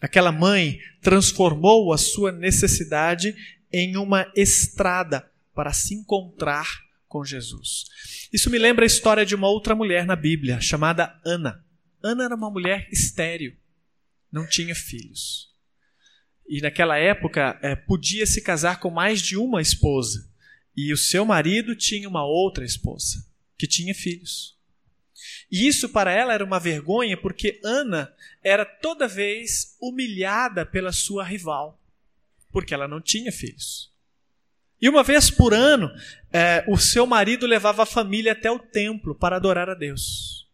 Aquela 0.00 0.30
mãe 0.30 0.78
transformou 1.00 1.92
a 1.92 1.98
sua 1.98 2.30
necessidade 2.30 3.34
em 3.72 3.96
uma 3.96 4.30
estrada 4.34 5.28
para 5.54 5.72
se 5.72 5.94
encontrar 5.94 6.68
com 7.08 7.24
Jesus. 7.24 7.84
Isso 8.32 8.50
me 8.50 8.58
lembra 8.58 8.84
a 8.84 8.86
história 8.86 9.24
de 9.24 9.34
uma 9.34 9.48
outra 9.48 9.74
mulher 9.74 10.06
na 10.06 10.14
Bíblia, 10.14 10.60
chamada 10.60 11.18
Ana. 11.24 11.64
Ana 12.02 12.24
era 12.24 12.34
uma 12.34 12.50
mulher 12.50 12.88
estéril, 12.92 13.56
não 14.30 14.46
tinha 14.46 14.74
filhos. 14.74 15.48
E 16.48 16.60
naquela 16.60 16.96
época 16.96 17.58
é, 17.62 17.74
podia 17.74 18.26
se 18.26 18.40
casar 18.40 18.78
com 18.80 18.90
mais 18.90 19.20
de 19.20 19.36
uma 19.36 19.60
esposa. 19.60 20.30
E 20.76 20.92
o 20.92 20.96
seu 20.96 21.24
marido 21.24 21.74
tinha 21.74 22.08
uma 22.08 22.24
outra 22.24 22.64
esposa, 22.64 23.26
que 23.58 23.66
tinha 23.66 23.94
filhos. 23.94 24.57
E 25.50 25.66
isso 25.66 25.88
para 25.88 26.12
ela 26.12 26.32
era 26.32 26.44
uma 26.44 26.58
vergonha, 26.58 27.16
porque 27.16 27.60
Ana 27.64 28.12
era 28.42 28.64
toda 28.64 29.08
vez 29.08 29.76
humilhada 29.80 30.64
pela 30.64 30.92
sua 30.92 31.24
rival, 31.24 31.80
porque 32.52 32.74
ela 32.74 32.88
não 32.88 33.00
tinha 33.00 33.32
filhos. 33.32 33.92
E 34.80 34.88
uma 34.88 35.02
vez 35.02 35.30
por 35.30 35.52
ano, 35.52 35.90
é, 36.32 36.64
o 36.68 36.76
seu 36.76 37.06
marido 37.06 37.46
levava 37.46 37.82
a 37.82 37.86
família 37.86 38.32
até 38.32 38.50
o 38.50 38.58
templo 38.58 39.14
para 39.14 39.36
adorar 39.36 39.68
a 39.68 39.74
Deus. 39.74 40.46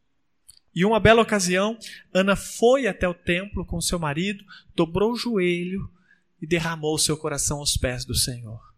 E 0.74 0.84
uma 0.84 0.98
bela 0.98 1.22
ocasião, 1.22 1.78
Ana 2.12 2.34
foi 2.34 2.86
até 2.86 3.06
o 3.06 3.14
templo 3.14 3.64
com 3.64 3.80
seu 3.80 3.98
marido, 3.98 4.44
dobrou 4.74 5.12
o 5.12 5.16
joelho 5.16 5.88
e 6.42 6.46
derramou 6.46 6.98
seu 6.98 7.16
coração 7.16 7.58
aos 7.58 7.76
pés 7.76 8.04
do 8.04 8.14
Senhor. 8.14 8.73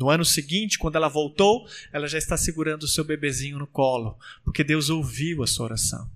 No 0.00 0.08
ano 0.08 0.24
seguinte, 0.24 0.78
quando 0.78 0.96
ela 0.96 1.08
voltou, 1.08 1.68
ela 1.92 2.08
já 2.08 2.16
está 2.16 2.34
segurando 2.34 2.84
o 2.84 2.88
seu 2.88 3.04
bebezinho 3.04 3.58
no 3.58 3.66
colo, 3.66 4.18
porque 4.42 4.64
Deus 4.64 4.88
ouviu 4.88 5.42
a 5.42 5.46
sua 5.46 5.66
oração. 5.66 6.10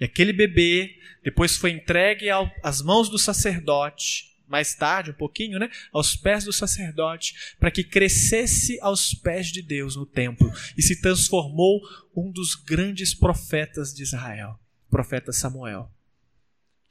E 0.00 0.04
aquele 0.06 0.32
bebê 0.32 0.96
depois 1.22 1.54
foi 1.54 1.72
entregue 1.72 2.30
ao, 2.30 2.50
às 2.62 2.80
mãos 2.80 3.10
do 3.10 3.18
sacerdote, 3.18 4.34
mais 4.48 4.74
tarde, 4.74 5.10
um 5.10 5.14
pouquinho, 5.14 5.58
né, 5.58 5.68
aos 5.92 6.16
pés 6.16 6.44
do 6.44 6.52
sacerdote, 6.52 7.34
para 7.60 7.70
que 7.70 7.84
crescesse 7.84 8.80
aos 8.80 9.12
pés 9.12 9.48
de 9.48 9.60
Deus 9.60 9.96
no 9.96 10.06
templo 10.06 10.50
e 10.74 10.80
se 10.80 11.02
transformou 11.02 11.82
um 12.16 12.32
dos 12.32 12.54
grandes 12.54 13.12
profetas 13.12 13.92
de 13.92 14.02
Israel, 14.02 14.58
o 14.88 14.90
profeta 14.90 15.30
Samuel, 15.30 15.93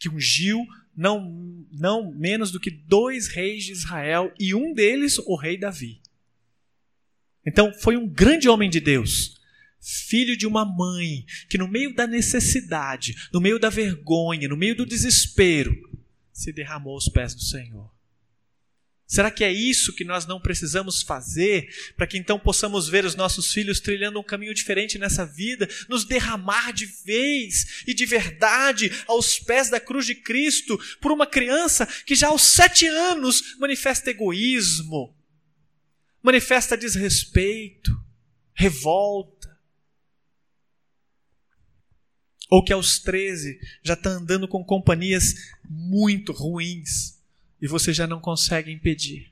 que 0.04 0.10
ungiu 0.10 0.68
não, 0.94 1.66
não 1.72 2.12
menos 2.12 2.52
do 2.52 2.60
que 2.60 2.70
dois 2.70 3.30
reis 3.30 3.64
de 3.64 3.72
Israel 3.72 4.34
e 4.38 4.54
um 4.54 4.74
deles 4.74 5.18
o 5.20 5.38
rei 5.38 5.58
Davi. 5.58 6.02
Então, 7.46 7.74
foi 7.74 7.96
um 7.96 8.06
grande 8.06 8.50
homem 8.50 8.70
de 8.70 8.82
Deus, 8.82 9.40
filho 9.80 10.36
de 10.36 10.46
uma 10.46 10.66
mãe, 10.66 11.26
que 11.50 11.58
no 11.58 11.70
meio 11.70 11.96
da 11.96 12.06
necessidade, 12.06 13.16
no 13.32 13.40
meio 13.40 13.58
da 13.58 13.70
vergonha, 13.70 14.50
no 14.50 14.58
meio 14.58 14.76
do 14.76 14.86
desespero, 14.86 15.74
se 16.34 16.52
derramou 16.52 16.96
aos 16.96 17.08
pés 17.08 17.34
do 17.34 17.42
Senhor. 17.42 17.93
Será 19.14 19.30
que 19.30 19.44
é 19.44 19.54
isso 19.54 19.94
que 19.94 20.04
nós 20.04 20.26
não 20.26 20.42
precisamos 20.42 21.04
fazer 21.04 21.70
para 21.96 22.08
que 22.08 22.18
então 22.18 22.40
possamos 22.40 22.90
ver 22.90 23.06
os 23.06 23.14
nossos 23.14 23.54
filhos 23.54 23.80
trilhando 23.80 24.20
um 24.20 24.24
caminho 24.24 24.56
diferente 24.56 24.98
nessa 24.98 25.24
vida, 25.24 25.70
nos 25.88 26.04
derramar 26.04 26.74
de 26.74 26.88
vez 26.88 27.84
e 27.86 27.94
de 27.94 28.08
verdade 28.08 28.92
aos 29.06 29.38
pés 29.38 29.70
da 29.70 29.80
cruz 29.80 30.08
de 30.08 30.16
Cristo 30.16 30.80
por 31.00 31.12
uma 31.12 31.28
criança 31.28 31.86
que 31.86 32.16
já 32.16 32.30
aos 32.30 32.42
sete 32.42 32.88
anos 32.88 33.56
manifesta 33.60 34.10
egoísmo, 34.10 35.16
manifesta 36.20 36.76
desrespeito, 36.76 37.96
revolta. 38.52 39.56
Ou 42.50 42.64
que 42.64 42.74
aos 42.74 42.98
13 42.98 43.60
já 43.84 43.94
está 43.94 44.10
andando 44.10 44.48
com 44.48 44.66
companhias 44.66 45.36
muito 45.70 46.32
ruins 46.32 47.22
e 47.64 47.68
você 47.68 47.94
já 47.94 48.06
não 48.06 48.20
consegue 48.20 48.70
impedir. 48.74 49.32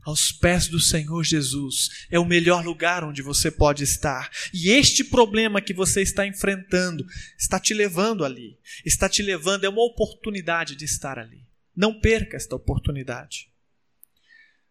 Aos 0.00 0.32
pés 0.32 0.66
do 0.66 0.80
Senhor 0.80 1.22
Jesus 1.22 2.06
é 2.10 2.18
o 2.18 2.24
melhor 2.24 2.64
lugar 2.64 3.04
onde 3.04 3.20
você 3.20 3.50
pode 3.50 3.84
estar. 3.84 4.30
E 4.54 4.70
este 4.70 5.04
problema 5.04 5.60
que 5.60 5.74
você 5.74 6.00
está 6.00 6.26
enfrentando 6.26 7.04
está 7.38 7.60
te 7.60 7.74
levando 7.74 8.24
ali, 8.24 8.58
está 8.82 9.10
te 9.10 9.22
levando, 9.22 9.64
é 9.64 9.68
uma 9.68 9.84
oportunidade 9.84 10.74
de 10.74 10.86
estar 10.86 11.18
ali. 11.18 11.46
Não 11.76 12.00
perca 12.00 12.38
esta 12.38 12.56
oportunidade. 12.56 13.50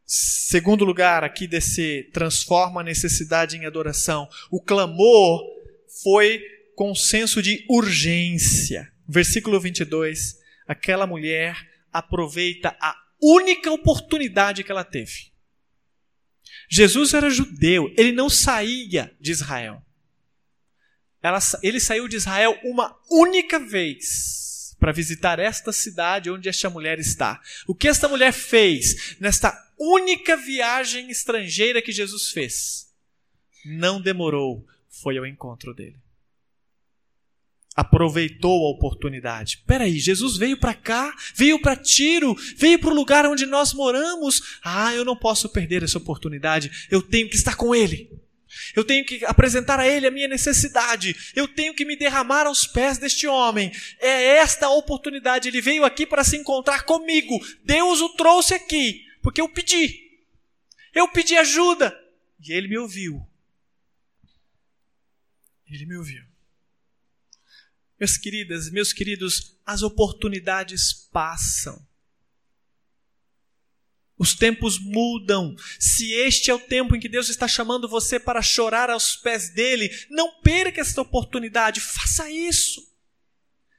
Segundo 0.03 0.83
lugar, 0.83 1.23
aqui 1.23 1.45
descer, 1.45 2.09
transforma 2.09 2.81
a 2.81 2.83
necessidade 2.83 3.55
em 3.55 3.67
adoração. 3.67 4.27
O 4.49 4.59
clamor 4.59 5.43
foi 6.01 6.41
com 6.75 6.95
senso 6.95 7.39
de 7.39 7.63
urgência. 7.69 8.91
Versículo 9.07 9.59
22. 9.59 10.36
Aquela 10.67 11.07
mulher 11.07 11.55
aproveita 11.91 12.75
a 12.79 12.95
única 13.21 13.71
oportunidade 13.71 14.63
que 14.63 14.71
ela 14.71 14.83
teve. 14.83 15.31
Jesus 16.69 17.13
era 17.13 17.29
judeu, 17.29 17.93
ele 17.97 18.11
não 18.11 18.29
saía 18.29 19.15
de 19.19 19.31
Israel. 19.31 19.81
Ela, 21.21 21.39
ele 21.63 21.79
saiu 21.79 22.07
de 22.07 22.17
Israel 22.17 22.57
uma 22.63 22.95
única 23.09 23.59
vez 23.59 24.75
para 24.79 24.91
visitar 24.91 25.39
esta 25.39 25.71
cidade 25.71 26.29
onde 26.29 26.47
esta 26.47 26.69
mulher 26.69 26.99
está. 26.99 27.41
O 27.67 27.73
que 27.73 27.87
esta 27.87 28.07
mulher 28.07 28.31
fez 28.31 29.17
nesta 29.19 29.57
única 29.79 30.37
viagem 30.37 31.09
estrangeira 31.09 31.81
que 31.81 31.91
Jesus 31.91 32.31
fez? 32.31 32.87
Não 33.65 33.99
demorou, 33.99 34.65
foi 34.89 35.17
ao 35.17 35.25
encontro 35.25 35.73
dele. 35.73 35.97
Aproveitou 37.77 38.65
a 38.65 38.71
oportunidade. 38.71 39.63
Peraí, 39.67 39.99
Jesus 39.99 40.35
veio 40.35 40.57
para 40.57 40.73
cá, 40.73 41.15
veio 41.35 41.61
para 41.61 41.75
Tiro, 41.75 42.35
veio 42.57 42.79
para 42.79 42.89
o 42.89 42.95
lugar 42.95 43.27
onde 43.27 43.45
nós 43.45 43.71
moramos. 43.71 44.57
Ah, 44.63 44.95
eu 44.95 45.05
não 45.05 45.15
posso 45.15 45.47
perder 45.47 45.83
essa 45.83 45.99
oportunidade, 45.99 46.87
eu 46.89 47.03
tenho 47.03 47.29
que 47.29 47.35
estar 47.35 47.55
com 47.55 47.75
ele. 47.75 48.09
Eu 48.75 48.83
tenho 48.83 49.05
que 49.05 49.23
apresentar 49.25 49.79
a 49.79 49.87
Ele 49.87 50.07
a 50.07 50.11
minha 50.11 50.27
necessidade. 50.27 51.15
Eu 51.35 51.47
tenho 51.47 51.73
que 51.73 51.85
me 51.85 51.95
derramar 51.95 52.47
aos 52.47 52.65
pés 52.65 52.97
deste 52.97 53.27
homem. 53.27 53.71
É 53.99 54.37
esta 54.37 54.67
a 54.67 54.73
oportunidade. 54.73 55.47
Ele 55.47 55.61
veio 55.61 55.85
aqui 55.85 56.05
para 56.05 56.23
se 56.23 56.37
encontrar 56.37 56.83
comigo. 56.83 57.39
Deus 57.63 58.01
o 58.01 58.09
trouxe 58.09 58.53
aqui, 58.53 59.05
porque 59.21 59.41
eu 59.41 59.49
pedi. 59.49 60.07
Eu 60.93 61.07
pedi 61.09 61.35
ajuda. 61.35 61.97
E 62.39 62.51
ele 62.51 62.67
me 62.67 62.77
ouviu. 62.77 63.25
Ele 65.69 65.85
me 65.85 65.97
ouviu. 65.97 66.26
Meus 67.99 68.17
queridas, 68.17 68.69
meus 68.69 68.93
queridos, 68.93 69.57
as 69.65 69.81
oportunidades 69.81 70.93
passam. 71.11 71.85
Os 74.17 74.33
tempos 74.33 74.79
mudam. 74.79 75.55
Se 75.79 76.11
este 76.13 76.49
é 76.49 76.53
o 76.53 76.59
tempo 76.59 76.95
em 76.95 76.99
que 76.99 77.09
Deus 77.09 77.29
está 77.29 77.47
chamando 77.47 77.87
você 77.87 78.19
para 78.19 78.41
chorar 78.41 78.89
aos 78.89 79.15
pés 79.15 79.53
dele, 79.53 79.89
não 80.09 80.41
perca 80.41 80.81
esta 80.81 81.01
oportunidade, 81.01 81.79
faça 81.79 82.29
isso. 82.31 82.87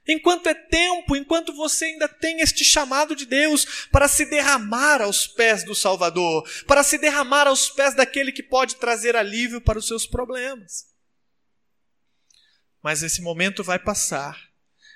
Enquanto 0.07 0.47
é 0.47 0.53
tempo, 0.53 1.15
enquanto 1.15 1.53
você 1.53 1.85
ainda 1.85 2.07
tem 2.07 2.41
este 2.41 2.63
chamado 2.63 3.15
de 3.15 3.25
Deus 3.25 3.87
para 3.91 4.07
se 4.07 4.25
derramar 4.25 5.01
aos 5.01 5.27
pés 5.27 5.63
do 5.63 5.75
Salvador, 5.75 6.49
para 6.65 6.83
se 6.83 6.97
derramar 6.97 7.45
aos 7.45 7.69
pés 7.69 7.95
daquele 7.95 8.31
que 8.31 8.41
pode 8.41 8.77
trazer 8.77 9.15
alívio 9.15 9.61
para 9.61 9.77
os 9.77 9.85
seus 9.85 10.07
problemas. 10.07 10.87
Mas 12.83 13.03
esse 13.03 13.21
momento 13.21 13.63
vai 13.63 13.77
passar. 13.77 14.49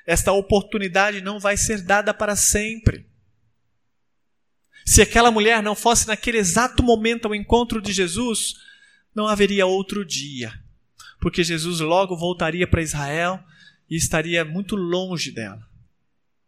Esta 0.06 0.32
oportunidade 0.32 1.22
não 1.22 1.40
vai 1.40 1.58
ser 1.58 1.82
dada 1.82 2.14
para 2.14 2.36
sempre. 2.36 3.08
Se 4.86 5.02
aquela 5.02 5.32
mulher 5.32 5.64
não 5.64 5.76
fosse 5.76 6.08
naquele 6.08 6.38
exato 6.38 6.84
momento 6.84 7.26
ao 7.26 7.36
encontro 7.36 7.82
de 7.82 7.94
Jesus, 7.94 8.56
não 9.16 9.28
haveria 9.28 9.66
outro 9.66 10.04
dia, 10.04 10.52
porque 11.22 11.44
Jesus 11.44 11.80
logo 11.80 12.18
voltaria 12.18 12.68
para 12.68 12.82
Israel 12.82 13.42
e 13.90 13.96
estaria 13.96 14.44
muito 14.44 14.76
longe 14.76 15.32
dela, 15.32 15.66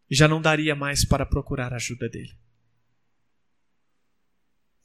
e 0.09 0.15
já 0.15 0.27
não 0.27 0.41
daria 0.41 0.75
mais 0.75 1.05
para 1.05 1.25
procurar 1.25 1.71
a 1.71 1.77
ajuda 1.77 2.09
dele. 2.09 2.35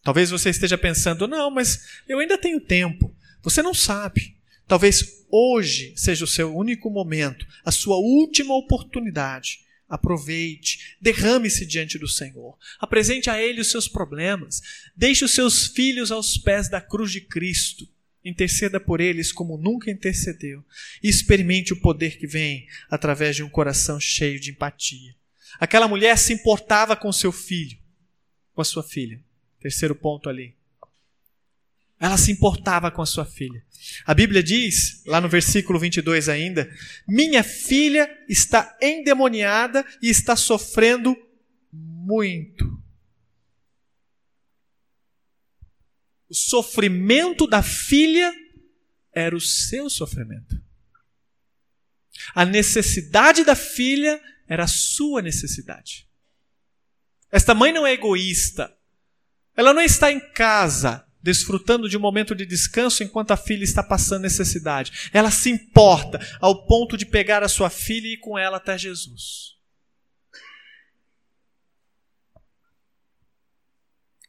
Talvez 0.02 0.30
você 0.30 0.50
esteja 0.50 0.78
pensando, 0.78 1.26
não, 1.26 1.50
mas 1.50 2.02
eu 2.08 2.20
ainda 2.20 2.38
tenho 2.38 2.60
tempo. 2.60 3.14
Você 3.42 3.62
não 3.62 3.74
sabe. 3.74 4.39
Talvez 4.70 5.26
hoje 5.28 5.92
seja 5.96 6.24
o 6.24 6.28
seu 6.28 6.56
único 6.56 6.88
momento, 6.88 7.44
a 7.64 7.72
sua 7.72 7.96
última 7.96 8.56
oportunidade 8.56 9.68
Aproveite, 9.90 10.96
derrame-se 11.00 11.66
diante 11.66 11.98
do 11.98 12.06
Senhor, 12.06 12.56
apresente 12.78 13.28
a 13.28 13.42
Ele 13.42 13.60
os 13.60 13.72
seus 13.72 13.88
problemas, 13.88 14.62
deixe 14.94 15.24
os 15.24 15.32
seus 15.32 15.66
filhos 15.66 16.12
aos 16.12 16.38
pés 16.38 16.68
da 16.68 16.80
cruz 16.80 17.10
de 17.10 17.20
Cristo, 17.20 17.88
interceda 18.24 18.78
por 18.78 19.00
eles 19.00 19.32
como 19.32 19.58
nunca 19.58 19.90
intercedeu 19.90 20.64
e 21.02 21.08
experimente 21.08 21.72
o 21.72 21.80
poder 21.80 22.18
que 22.18 22.26
vem 22.28 22.68
através 22.88 23.34
de 23.34 23.42
um 23.42 23.48
coração 23.48 23.98
cheio 23.98 24.38
de 24.38 24.52
empatia. 24.52 25.16
Aquela 25.58 25.88
mulher 25.88 26.16
se 26.16 26.32
importava 26.32 26.94
com 26.94 27.12
seu 27.12 27.32
filho, 27.32 27.76
com 28.54 28.60
a 28.60 28.64
sua 28.64 28.84
filha. 28.84 29.20
Terceiro 29.58 29.96
ponto 29.96 30.28
ali. 30.28 30.54
Ela 32.00 32.16
se 32.16 32.32
importava 32.32 32.90
com 32.90 33.02
a 33.02 33.06
sua 33.06 33.26
filha. 33.26 33.62
A 34.06 34.14
Bíblia 34.14 34.42
diz, 34.42 35.04
lá 35.04 35.20
no 35.20 35.28
versículo 35.28 35.78
22 35.78 36.30
ainda: 36.30 36.66
Minha 37.06 37.44
filha 37.44 38.10
está 38.26 38.74
endemoniada 38.80 39.84
e 40.00 40.08
está 40.08 40.34
sofrendo 40.34 41.14
muito. 41.70 42.64
O 46.26 46.34
sofrimento 46.34 47.46
da 47.46 47.62
filha 47.62 48.32
era 49.12 49.36
o 49.36 49.40
seu 49.40 49.90
sofrimento. 49.90 50.58
A 52.34 52.46
necessidade 52.46 53.44
da 53.44 53.54
filha 53.54 54.18
era 54.48 54.64
a 54.64 54.68
sua 54.68 55.20
necessidade. 55.20 56.08
Esta 57.30 57.54
mãe 57.54 57.72
não 57.72 57.86
é 57.86 57.92
egoísta. 57.92 58.74
Ela 59.54 59.74
não 59.74 59.82
está 59.82 60.10
em 60.10 60.20
casa 60.32 61.06
desfrutando 61.22 61.88
de 61.88 61.96
um 61.96 62.00
momento 62.00 62.34
de 62.34 62.46
descanso 62.46 63.02
enquanto 63.02 63.32
a 63.32 63.36
filha 63.36 63.64
está 63.64 63.82
passando 63.82 64.22
necessidade. 64.22 65.10
Ela 65.12 65.30
se 65.30 65.50
importa 65.50 66.18
ao 66.40 66.66
ponto 66.66 66.96
de 66.96 67.04
pegar 67.04 67.42
a 67.42 67.48
sua 67.48 67.68
filha 67.68 68.06
e 68.06 68.12
ir 68.14 68.18
com 68.18 68.38
ela 68.38 68.56
até 68.56 68.76
Jesus. 68.78 69.56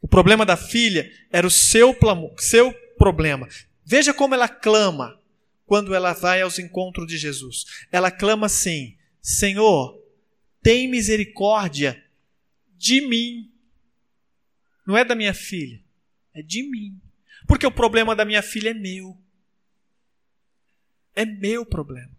O 0.00 0.08
problema 0.08 0.44
da 0.44 0.56
filha 0.56 1.10
era 1.30 1.46
o 1.46 1.50
seu, 1.50 1.96
seu 2.38 2.74
problema. 2.98 3.48
Veja 3.84 4.12
como 4.12 4.34
ela 4.34 4.48
clama 4.48 5.18
quando 5.64 5.94
ela 5.94 6.12
vai 6.12 6.42
aos 6.42 6.58
encontros 6.58 7.06
de 7.06 7.16
Jesus. 7.16 7.64
Ela 7.90 8.10
clama 8.10 8.46
assim: 8.46 8.98
Senhor, 9.22 9.98
tem 10.60 10.88
misericórdia 10.88 12.04
de 12.76 13.00
mim. 13.00 13.50
Não 14.84 14.98
é 14.98 15.04
da 15.04 15.14
minha 15.14 15.32
filha 15.32 15.80
é 16.34 16.42
de 16.42 16.62
mim. 16.62 17.00
Porque 17.46 17.66
o 17.66 17.72
problema 17.72 18.14
da 18.14 18.24
minha 18.24 18.42
filha 18.42 18.70
é 18.70 18.74
meu. 18.74 19.18
É 21.14 21.24
meu 21.24 21.66
problema. 21.66 22.16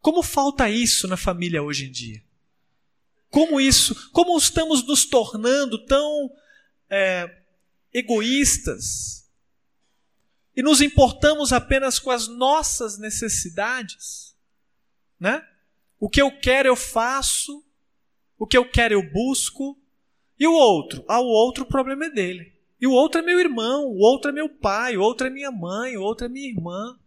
Como 0.00 0.22
falta 0.22 0.68
isso 0.68 1.06
na 1.06 1.16
família 1.16 1.62
hoje 1.62 1.86
em 1.86 1.90
dia? 1.90 2.22
Como 3.30 3.60
isso, 3.60 4.10
como 4.10 4.36
estamos 4.36 4.86
nos 4.86 5.06
tornando 5.06 5.84
tão 5.86 6.30
é, 6.90 7.42
egoístas 7.92 9.30
e 10.54 10.62
nos 10.62 10.80
importamos 10.80 11.52
apenas 11.52 11.98
com 11.98 12.10
as 12.10 12.28
nossas 12.28 12.98
necessidades, 12.98 14.36
né? 15.18 15.46
O 15.98 16.10
que 16.10 16.20
eu 16.20 16.36
quero 16.40 16.68
eu 16.68 16.76
faço, 16.76 17.64
o 18.36 18.46
que 18.46 18.58
eu 18.58 18.68
quero 18.68 18.92
eu 18.92 19.12
busco, 19.12 19.80
e 20.42 20.46
o 20.48 20.54
outro? 20.54 21.04
Ah, 21.06 21.20
o 21.20 21.26
outro 21.28 21.62
o 21.62 21.68
problema 21.68 22.06
é 22.06 22.10
dele. 22.10 22.52
E 22.80 22.84
o 22.84 22.90
outro 22.90 23.20
é 23.20 23.24
meu 23.24 23.38
irmão, 23.38 23.84
o 23.84 23.98
outro 23.98 24.28
é 24.28 24.34
meu 24.34 24.48
pai, 24.48 24.96
o 24.96 25.00
outro 25.00 25.28
é 25.28 25.30
minha 25.30 25.52
mãe, 25.52 25.96
o 25.96 26.02
outro 26.02 26.26
é 26.26 26.28
minha 26.28 26.48
irmã. 26.48 26.98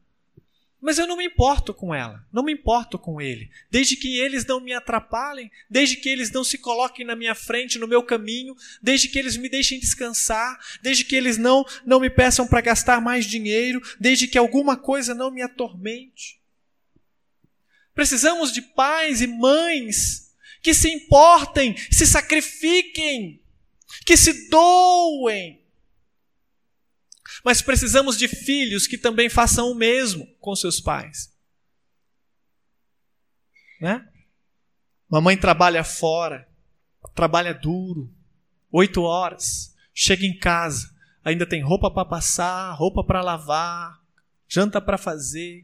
Mas 0.80 0.98
eu 0.98 1.06
não 1.06 1.18
me 1.18 1.26
importo 1.26 1.74
com 1.74 1.94
ela, 1.94 2.26
não 2.32 2.44
me 2.44 2.54
importo 2.54 2.98
com 2.98 3.20
ele. 3.20 3.50
Desde 3.70 3.98
que 3.98 4.20
eles 4.20 4.46
não 4.46 4.62
me 4.62 4.72
atrapalhem, 4.72 5.52
desde 5.70 5.98
que 5.98 6.08
eles 6.08 6.32
não 6.32 6.46
se 6.46 6.58
coloquem 6.58 7.06
na 7.06 7.14
minha 7.14 7.36
frente, 7.36 7.78
no 7.78 7.90
meu 7.90 8.02
caminho, 8.02 8.56
desde 8.82 9.10
que 9.10 9.20
eles 9.20 9.36
me 9.36 9.50
deixem 9.50 9.82
descansar, 9.82 10.58
desde 10.82 11.04
que 11.04 11.14
eles 11.14 11.38
não, 11.38 11.66
não 11.86 12.00
me 12.00 12.10
peçam 12.10 12.48
para 12.48 12.62
gastar 12.62 13.02
mais 13.02 13.26
dinheiro, 13.26 13.82
desde 14.00 14.30
que 14.30 14.38
alguma 14.38 14.78
coisa 14.78 15.14
não 15.14 15.30
me 15.30 15.42
atormente. 15.42 16.40
Precisamos 17.94 18.54
de 18.54 18.62
pais 18.62 19.22
e 19.22 19.28
mães 19.28 20.25
que 20.66 20.74
se 20.74 20.90
importem, 20.90 21.78
se 21.92 22.08
sacrifiquem, 22.08 23.40
que 24.04 24.18
se 24.18 24.50
doem. 24.50 25.64
Mas 27.44 27.62
precisamos 27.62 28.18
de 28.18 28.28
filhos 28.28 28.88
que 28.88 28.98
também 28.98 29.30
façam 29.30 29.70
o 29.70 29.76
mesmo 29.76 30.26
com 30.40 30.56
seus 30.56 30.82
pais. 30.82 31.32
Né? 33.80 34.12
Mamãe 35.08 35.38
trabalha 35.38 35.84
fora, 35.84 36.50
trabalha 37.14 37.54
duro, 37.54 38.12
oito 38.72 39.04
horas, 39.04 39.78
chega 39.94 40.26
em 40.26 40.36
casa, 40.36 40.92
ainda 41.24 41.46
tem 41.46 41.62
roupa 41.62 41.92
para 41.92 42.10
passar, 42.10 42.74
roupa 42.74 43.04
para 43.04 43.22
lavar, 43.22 44.02
janta 44.48 44.82
para 44.82 44.98
fazer, 44.98 45.64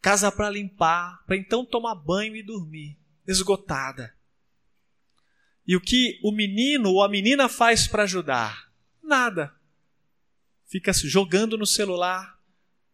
casa 0.00 0.32
para 0.32 0.48
limpar, 0.48 1.22
para 1.26 1.36
então 1.36 1.66
tomar 1.66 1.96
banho 1.96 2.34
e 2.34 2.42
dormir 2.42 2.98
esgotada. 3.28 4.16
E 5.66 5.76
o 5.76 5.80
que 5.80 6.18
o 6.24 6.32
menino 6.32 6.90
ou 6.90 7.02
a 7.02 7.08
menina 7.08 7.48
faz 7.48 7.86
para 7.86 8.04
ajudar? 8.04 8.72
Nada. 9.02 9.54
Fica 10.66 10.92
jogando 10.92 11.58
no 11.58 11.66
celular, 11.66 12.38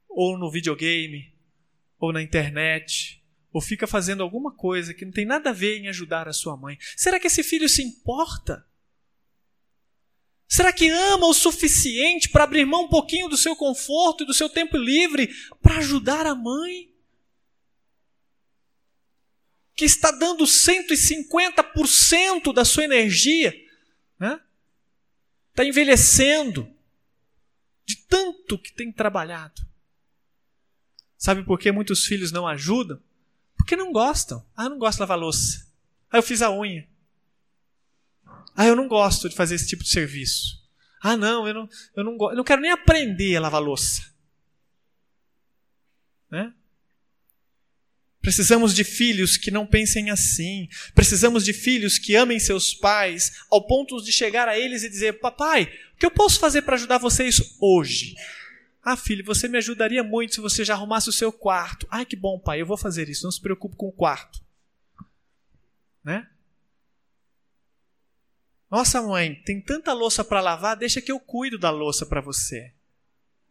ou 0.09 0.37
no 0.37 0.51
videogame, 0.51 1.33
ou 1.99 2.13
na 2.13 2.21
internet, 2.21 3.23
ou 3.53 3.61
fica 3.61 3.87
fazendo 3.87 4.23
alguma 4.23 4.53
coisa 4.53 4.93
que 4.93 5.05
não 5.05 5.13
tem 5.13 5.25
nada 5.25 5.51
a 5.51 5.53
ver 5.53 5.79
em 5.79 5.89
ajudar 5.89 6.29
a 6.29 6.33
sua 6.33 6.57
mãe. 6.57 6.77
Será 6.97 7.21
que 7.21 7.29
esse 7.29 7.43
filho 7.43 7.69
se 7.69 7.83
importa? 7.83 8.67
Será 10.49 10.73
que 10.73 10.89
ama 10.89 11.27
o 11.27 11.35
suficiente 11.35 12.29
para 12.29 12.45
abrir 12.45 12.65
mão 12.65 12.85
um 12.85 12.89
pouquinho 12.89 13.29
do 13.29 13.37
seu 13.37 13.57
conforto 13.57 14.23
e 14.23 14.27
do 14.27 14.35
seu 14.35 14.49
tempo 14.49 14.77
livre 14.77 15.29
para 15.61 15.79
ajudar 15.79 16.27
a 16.27 16.35
mãe? 16.35 16.94
Que 19.75 19.85
está 19.85 20.11
dando 20.11 20.45
150% 20.45 22.53
da 22.53 22.65
sua 22.65 22.85
energia, 22.85 23.55
né? 24.19 24.41
está 25.51 25.65
envelhecendo 25.65 26.69
de 27.85 27.97
tanto 27.97 28.59
que 28.59 28.73
tem 28.73 28.93
trabalhado. 28.93 29.63
Sabe 31.17 31.43
por 31.43 31.59
que 31.59 31.73
muitos 31.73 32.05
filhos 32.05 32.31
não 32.31 32.47
ajudam? 32.47 33.01
Porque 33.57 33.77
não 33.77 33.93
gostam. 33.93 34.45
Ah, 34.57 34.65
eu 34.65 34.71
não 34.71 34.79
gosto 34.79 34.97
de 34.97 35.01
lavar 35.01 35.19
louça. 35.19 35.67
Ah, 36.11 36.19
eu 36.19 36.23
fiz 36.23 36.43
a 36.43 36.51
unha. 36.51 36.87
Ah, 38.55 38.67
eu 38.67 38.77
não 38.77 38.87
gosto 38.87 39.29
de 39.29 39.35
fazer 39.35 39.55
esse 39.55 39.67
tipo 39.67 39.83
de 39.83 39.91
serviço. 39.91 40.63
Ah, 41.01 41.17
não, 41.17 41.49
eu 41.49 41.55
não, 41.55 41.69
eu 41.97 42.05
não, 42.05 42.17
eu 42.31 42.37
não 42.37 42.45
quero 42.45 42.63
nem 42.63 42.71
aprender 42.71 43.37
a 43.37 43.41
lavar 43.41 43.63
louça. 43.63 44.15
Né? 46.31 46.55
Precisamos 48.25 48.75
de 48.75 48.85
filhos 48.85 49.37
que 49.37 49.51
não 49.51 49.67
pensem 49.67 50.09
assim. 50.09 50.67
Precisamos 50.95 51.45
de 51.45 51.53
filhos 51.53 51.99
que 51.99 52.17
amem 52.17 52.41
seus 52.41 52.73
pais 52.73 53.45
ao 53.51 53.67
ponto 53.67 54.03
de 54.03 54.11
chegar 54.11 54.49
a 54.49 54.59
eles 54.59 54.83
e 54.83 54.89
dizer: 54.89 55.21
Papai, 55.21 55.71
o 55.95 55.99
que 55.99 56.07
eu 56.07 56.11
posso 56.11 56.41
fazer 56.41 56.63
para 56.63 56.75
ajudar 56.75 56.97
vocês 56.97 57.55
hoje? 57.61 58.15
Ah, 58.83 58.97
filho, 58.97 59.23
você 59.27 59.47
me 59.47 59.59
ajudaria 59.59 60.03
muito 60.03 60.37
se 60.37 60.41
você 60.41 60.65
já 60.65 60.73
arrumasse 60.73 61.07
o 61.07 61.13
seu 61.13 61.31
quarto. 61.31 61.87
Ai, 61.91 62.07
que 62.07 62.17
bom, 62.17 62.39
pai, 62.39 62.63
eu 62.63 62.67
vou 62.67 62.79
fazer 62.79 63.11
isso. 63.11 63.25
Não 63.25 63.31
se 63.31 63.43
preocupe 63.43 63.77
com 63.77 63.89
o 63.89 63.93
quarto. 63.93 64.43
Né? 66.03 66.27
Nossa, 68.71 69.03
mãe, 69.03 69.35
tem 69.45 69.61
tanta 69.61 69.93
louça 69.93 70.25
para 70.25 70.41
lavar, 70.41 70.79
deixa 70.79 71.03
que 71.03 71.13
eu 71.13 71.21
cuido 71.21 71.59
da 71.59 71.71
louça 71.71 72.07
para 72.07 72.23
você. 72.23 72.73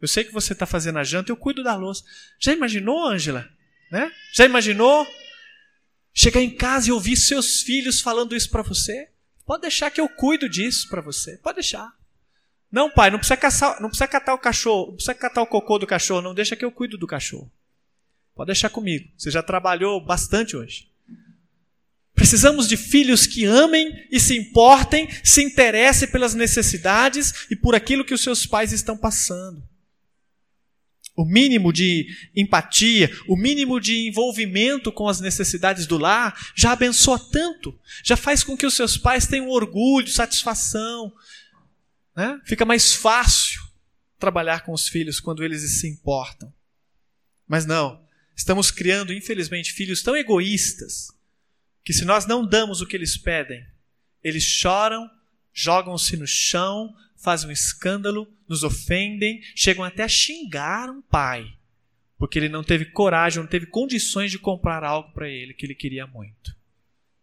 Eu 0.00 0.08
sei 0.08 0.24
que 0.24 0.32
você 0.32 0.52
está 0.52 0.66
fazendo 0.66 0.98
a 0.98 1.04
janta, 1.04 1.30
eu 1.30 1.36
cuido 1.36 1.62
da 1.62 1.76
louça. 1.76 2.02
Já 2.40 2.52
imaginou, 2.52 3.06
Ângela? 3.06 3.48
Né? 3.94 4.10
Já 4.32 4.44
imaginou 4.44 5.06
chegar 6.12 6.40
em 6.40 6.50
casa 6.50 6.88
e 6.88 6.92
ouvir 6.92 7.14
seus 7.14 7.60
filhos 7.60 8.00
falando 8.00 8.34
isso 8.34 8.50
para 8.50 8.60
você? 8.60 9.08
Pode 9.46 9.62
deixar 9.62 9.88
que 9.88 10.00
eu 10.00 10.08
cuido 10.08 10.48
disso 10.48 10.88
para 10.88 11.00
você. 11.00 11.36
Pode 11.36 11.58
deixar. 11.60 11.94
Não, 12.72 12.90
pai, 12.90 13.08
não 13.08 13.20
precisa, 13.20 13.36
caçar, 13.36 13.80
não 13.80 13.88
precisa 13.88 14.08
catar 14.08 14.34
o 14.34 14.38
cachorro, 14.38 14.86
não 14.86 14.94
precisa 14.96 15.14
catar 15.14 15.42
o 15.42 15.46
cocô 15.46 15.78
do 15.78 15.86
cachorro, 15.86 16.20
não 16.20 16.34
deixa 16.34 16.56
que 16.56 16.64
eu 16.64 16.72
cuido 16.72 16.98
do 16.98 17.06
cachorro. 17.06 17.48
Pode 18.34 18.48
deixar 18.48 18.68
comigo. 18.68 19.08
Você 19.16 19.30
já 19.30 19.44
trabalhou 19.44 20.04
bastante 20.04 20.56
hoje. 20.56 20.90
Precisamos 22.16 22.66
de 22.66 22.76
filhos 22.76 23.28
que 23.28 23.44
amem 23.44 24.08
e 24.10 24.18
se 24.18 24.36
importem, 24.36 25.08
se 25.22 25.40
interessem 25.40 26.08
pelas 26.08 26.34
necessidades 26.34 27.46
e 27.48 27.54
por 27.54 27.76
aquilo 27.76 28.04
que 28.04 28.14
os 28.14 28.24
seus 28.24 28.44
pais 28.44 28.72
estão 28.72 28.96
passando. 28.96 29.62
O 31.16 31.24
mínimo 31.24 31.72
de 31.72 32.08
empatia, 32.34 33.08
o 33.28 33.36
mínimo 33.36 33.80
de 33.80 34.08
envolvimento 34.08 34.90
com 34.90 35.08
as 35.08 35.20
necessidades 35.20 35.86
do 35.86 35.96
lar 35.96 36.52
já 36.56 36.72
abençoa 36.72 37.18
tanto, 37.30 37.78
já 38.02 38.16
faz 38.16 38.42
com 38.42 38.56
que 38.56 38.66
os 38.66 38.74
seus 38.74 38.96
pais 38.96 39.26
tenham 39.26 39.48
orgulho, 39.48 40.08
satisfação. 40.08 41.12
Né? 42.16 42.40
Fica 42.44 42.64
mais 42.64 42.94
fácil 42.94 43.62
trabalhar 44.18 44.64
com 44.64 44.72
os 44.72 44.88
filhos 44.88 45.20
quando 45.20 45.44
eles 45.44 45.62
se 45.80 45.88
importam. 45.88 46.52
Mas 47.46 47.64
não, 47.64 48.02
estamos 48.36 48.70
criando, 48.70 49.12
infelizmente, 49.12 49.72
filhos 49.72 50.02
tão 50.02 50.16
egoístas 50.16 51.08
que, 51.84 51.92
se 51.92 52.04
nós 52.04 52.26
não 52.26 52.44
damos 52.44 52.80
o 52.80 52.86
que 52.86 52.96
eles 52.96 53.16
pedem, 53.16 53.64
eles 54.22 54.42
choram, 54.42 55.08
jogam-se 55.52 56.16
no 56.16 56.26
chão, 56.26 56.92
fazem 57.24 57.48
um 57.48 57.52
escândalo, 57.52 58.30
nos 58.46 58.62
ofendem, 58.62 59.40
chegam 59.56 59.82
até 59.82 60.04
a 60.04 60.08
xingar 60.08 60.90
um 60.90 61.00
pai, 61.00 61.58
porque 62.18 62.38
ele 62.38 62.50
não 62.50 62.62
teve 62.62 62.84
coragem, 62.84 63.40
não 63.40 63.48
teve 63.48 63.66
condições 63.66 64.30
de 64.30 64.38
comprar 64.38 64.84
algo 64.84 65.10
para 65.12 65.28
ele 65.28 65.54
que 65.54 65.64
ele 65.64 65.74
queria 65.74 66.06
muito. 66.06 66.54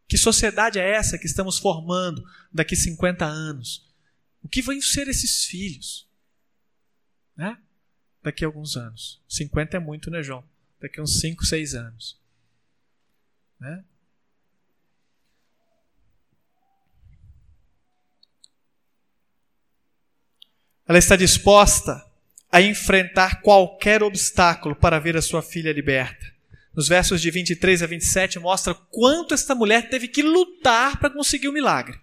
Que 0.07 0.17
sociedade 0.17 0.79
é 0.79 0.91
essa 0.91 1.17
que 1.17 1.27
estamos 1.27 1.57
formando 1.57 2.21
daqui 2.51 2.75
50 2.75 3.23
anos? 3.23 3.87
O 4.43 4.49
que 4.49 4.61
vão 4.61 4.81
ser 4.81 5.07
esses 5.07 5.45
filhos? 5.45 6.09
Né? 7.37 7.57
Daqui 8.21 8.43
a 8.43 8.47
alguns 8.47 8.75
anos. 8.75 9.21
50 9.29 9.77
é 9.77 9.79
muito, 9.79 10.09
né, 10.09 10.21
João? 10.21 10.43
Daqui 10.81 10.99
a 10.99 11.03
uns 11.03 11.19
5, 11.21 11.45
6 11.45 11.75
anos. 11.75 12.19
Né? 13.59 13.85
Ela 20.91 20.99
está 20.99 21.15
disposta 21.15 22.05
a 22.51 22.61
enfrentar 22.61 23.41
qualquer 23.41 24.03
obstáculo 24.03 24.75
para 24.75 24.99
ver 24.99 25.15
a 25.15 25.21
sua 25.21 25.41
filha 25.41 25.71
liberta. 25.71 26.29
Nos 26.75 26.89
versos 26.89 27.21
de 27.21 27.31
23 27.31 27.81
a 27.81 27.87
27 27.87 28.37
mostra 28.39 28.73
quanto 28.73 29.33
esta 29.33 29.55
mulher 29.55 29.87
teve 29.87 30.09
que 30.09 30.21
lutar 30.21 30.99
para 30.99 31.09
conseguir 31.09 31.47
o 31.47 31.53
milagre. 31.53 31.97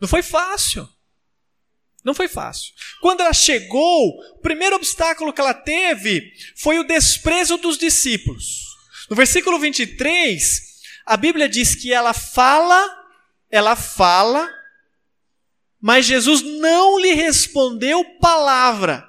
Não 0.00 0.06
foi 0.06 0.22
fácil. 0.22 0.88
Não 2.04 2.14
foi 2.14 2.28
fácil. 2.28 2.72
Quando 3.00 3.22
ela 3.22 3.32
chegou, 3.32 4.20
o 4.34 4.38
primeiro 4.38 4.76
obstáculo 4.76 5.32
que 5.32 5.40
ela 5.40 5.52
teve 5.52 6.32
foi 6.54 6.78
o 6.78 6.86
desprezo 6.86 7.56
dos 7.56 7.76
discípulos. 7.76 8.66
No 9.10 9.16
versículo 9.16 9.58
23, 9.58 10.62
a 11.04 11.16
Bíblia 11.16 11.48
diz 11.48 11.74
que 11.74 11.92
ela 11.92 12.14
fala, 12.14 13.04
ela 13.50 13.74
fala, 13.74 14.48
mas 15.86 16.06
Jesus 16.06 16.40
não 16.40 16.98
lhe 16.98 17.12
respondeu 17.12 18.02
palavra. 18.18 19.06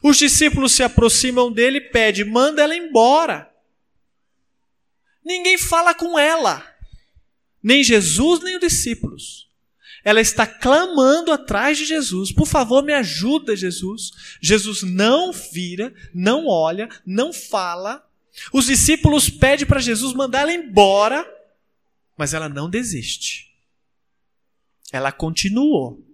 Os 0.00 0.16
discípulos 0.16 0.70
se 0.70 0.84
aproximam 0.84 1.50
dele 1.50 1.78
e 1.78 1.90
pedem: 1.90 2.24
manda 2.24 2.62
ela 2.62 2.76
embora. 2.76 3.52
Ninguém 5.24 5.58
fala 5.58 5.92
com 5.92 6.16
ela, 6.16 6.64
nem 7.60 7.82
Jesus, 7.82 8.44
nem 8.44 8.54
os 8.54 8.60
discípulos. 8.60 9.48
Ela 10.04 10.20
está 10.20 10.46
clamando 10.46 11.32
atrás 11.32 11.78
de 11.78 11.84
Jesus: 11.84 12.30
por 12.30 12.46
favor, 12.46 12.84
me 12.84 12.92
ajuda, 12.92 13.56
Jesus. 13.56 14.12
Jesus 14.40 14.84
não 14.84 15.32
vira, 15.32 15.92
não 16.14 16.46
olha, 16.46 16.88
não 17.04 17.32
fala. 17.32 18.08
Os 18.52 18.66
discípulos 18.66 19.28
pedem 19.28 19.66
para 19.66 19.80
Jesus 19.80 20.14
mandar 20.14 20.42
ela 20.42 20.52
embora, 20.52 21.28
mas 22.16 22.32
ela 22.34 22.48
não 22.48 22.70
desiste. 22.70 23.53
Ela 24.94 25.10
continuou. 25.10 26.06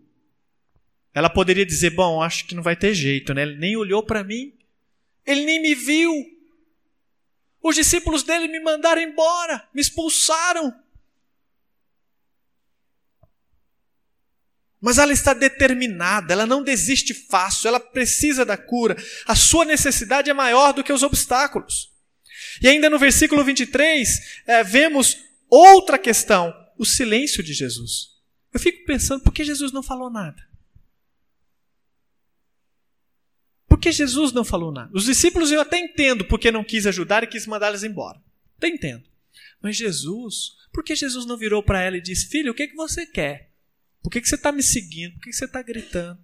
Ela 1.12 1.28
poderia 1.28 1.66
dizer: 1.66 1.90
Bom, 1.90 2.22
acho 2.22 2.46
que 2.46 2.54
não 2.54 2.62
vai 2.62 2.74
ter 2.74 2.94
jeito, 2.94 3.34
né? 3.34 3.42
Ele 3.42 3.56
nem 3.56 3.76
olhou 3.76 4.02
para 4.02 4.24
mim, 4.24 4.54
ele 5.26 5.44
nem 5.44 5.60
me 5.60 5.74
viu. 5.74 6.10
Os 7.62 7.74
discípulos 7.74 8.22
dele 8.22 8.48
me 8.48 8.58
mandaram 8.58 9.02
embora, 9.02 9.68
me 9.74 9.82
expulsaram. 9.82 10.74
Mas 14.80 14.96
ela 14.96 15.12
está 15.12 15.34
determinada, 15.34 16.32
ela 16.32 16.46
não 16.46 16.62
desiste 16.62 17.12
fácil, 17.12 17.68
ela 17.68 17.78
precisa 17.78 18.46
da 18.46 18.56
cura. 18.56 18.96
A 19.26 19.36
sua 19.36 19.66
necessidade 19.66 20.30
é 20.30 20.32
maior 20.32 20.72
do 20.72 20.82
que 20.82 20.90
os 20.90 21.02
obstáculos. 21.02 21.92
E 22.62 22.66
ainda 22.66 22.88
no 22.88 22.98
versículo 22.98 23.44
23, 23.44 24.40
é, 24.46 24.64
vemos 24.64 25.18
outra 25.50 25.98
questão: 25.98 26.50
o 26.78 26.86
silêncio 26.86 27.42
de 27.42 27.52
Jesus. 27.52 28.19
Eu 28.52 28.60
fico 28.60 28.84
pensando, 28.84 29.22
por 29.22 29.32
que 29.32 29.44
Jesus 29.44 29.72
não 29.72 29.82
falou 29.82 30.10
nada? 30.10 30.48
Por 33.68 33.78
que 33.78 33.92
Jesus 33.92 34.32
não 34.32 34.44
falou 34.44 34.72
nada? 34.72 34.90
Os 34.92 35.04
discípulos 35.04 35.52
eu 35.52 35.60
até 35.60 35.78
entendo 35.78 36.24
porque 36.24 36.50
não 36.50 36.64
quis 36.64 36.86
ajudar 36.86 37.22
e 37.22 37.28
quis 37.28 37.46
mandá-los 37.46 37.84
embora. 37.84 38.20
Até 38.56 38.68
entendo. 38.68 39.08
Mas 39.62 39.76
Jesus, 39.76 40.56
por 40.72 40.82
que 40.82 40.96
Jesus 40.96 41.24
não 41.24 41.36
virou 41.36 41.62
para 41.62 41.80
ela 41.80 41.96
e 41.96 42.02
disse: 42.02 42.28
Filho, 42.28 42.52
o 42.52 42.54
que, 42.54 42.66
que 42.66 42.74
você 42.74 43.06
quer? 43.06 43.52
Por 44.02 44.10
que, 44.10 44.20
que 44.20 44.28
você 44.28 44.34
está 44.34 44.50
me 44.50 44.62
seguindo? 44.62 45.12
Por 45.14 45.22
que, 45.22 45.30
que 45.30 45.36
você 45.36 45.44
está 45.44 45.62
gritando? 45.62 46.20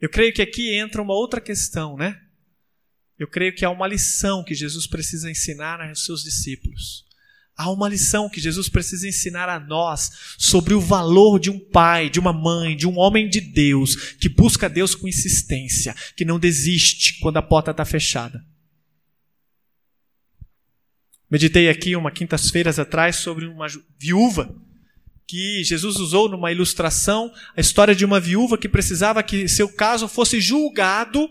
Eu 0.00 0.08
creio 0.08 0.32
que 0.32 0.40
aqui 0.40 0.72
entra 0.72 1.02
uma 1.02 1.14
outra 1.14 1.40
questão, 1.40 1.96
né? 1.96 2.22
Eu 3.18 3.28
creio 3.28 3.54
que 3.54 3.64
há 3.64 3.70
uma 3.70 3.86
lição 3.86 4.42
que 4.42 4.54
Jesus 4.54 4.86
precisa 4.86 5.30
ensinar 5.30 5.80
aos 5.80 6.04
seus 6.04 6.22
discípulos. 6.22 7.04
Há 7.60 7.70
uma 7.70 7.90
lição 7.90 8.26
que 8.26 8.40
Jesus 8.40 8.70
precisa 8.70 9.06
ensinar 9.06 9.46
a 9.46 9.60
nós 9.60 10.10
sobre 10.38 10.72
o 10.72 10.80
valor 10.80 11.38
de 11.38 11.50
um 11.50 11.58
pai, 11.58 12.08
de 12.08 12.18
uma 12.18 12.32
mãe, 12.32 12.74
de 12.74 12.88
um 12.88 12.98
homem 12.98 13.28
de 13.28 13.38
Deus, 13.38 14.14
que 14.14 14.30
busca 14.30 14.66
Deus 14.66 14.94
com 14.94 15.06
insistência, 15.06 15.94
que 16.16 16.24
não 16.24 16.38
desiste 16.38 17.20
quando 17.20 17.36
a 17.36 17.42
porta 17.42 17.70
está 17.70 17.84
fechada. 17.84 18.42
Meditei 21.30 21.68
aqui 21.68 21.94
uma 21.94 22.10
quintas-feiras 22.10 22.78
atrás 22.78 23.16
sobre 23.16 23.44
uma 23.44 23.66
viúva 23.98 24.56
que 25.28 25.62
Jesus 25.62 25.96
usou 25.96 26.30
numa 26.30 26.50
ilustração 26.50 27.30
a 27.54 27.60
história 27.60 27.94
de 27.94 28.06
uma 28.06 28.18
viúva 28.18 28.56
que 28.56 28.70
precisava 28.70 29.22
que 29.22 29.46
seu 29.46 29.68
caso 29.68 30.08
fosse 30.08 30.40
julgado 30.40 31.30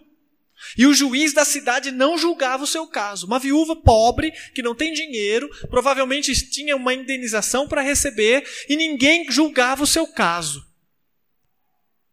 e 0.77 0.85
o 0.85 0.93
juiz 0.93 1.33
da 1.33 1.45
cidade 1.45 1.91
não 1.91 2.17
julgava 2.17 2.63
o 2.63 2.67
seu 2.67 2.87
caso. 2.87 3.25
Uma 3.25 3.39
viúva 3.39 3.75
pobre, 3.75 4.31
que 4.53 4.61
não 4.61 4.75
tem 4.75 4.93
dinheiro, 4.93 5.49
provavelmente 5.69 6.33
tinha 6.49 6.75
uma 6.75 6.93
indenização 6.93 7.67
para 7.67 7.81
receber, 7.81 8.43
e 8.67 8.75
ninguém 8.75 9.29
julgava 9.31 9.83
o 9.83 9.87
seu 9.87 10.07
caso. 10.07 10.67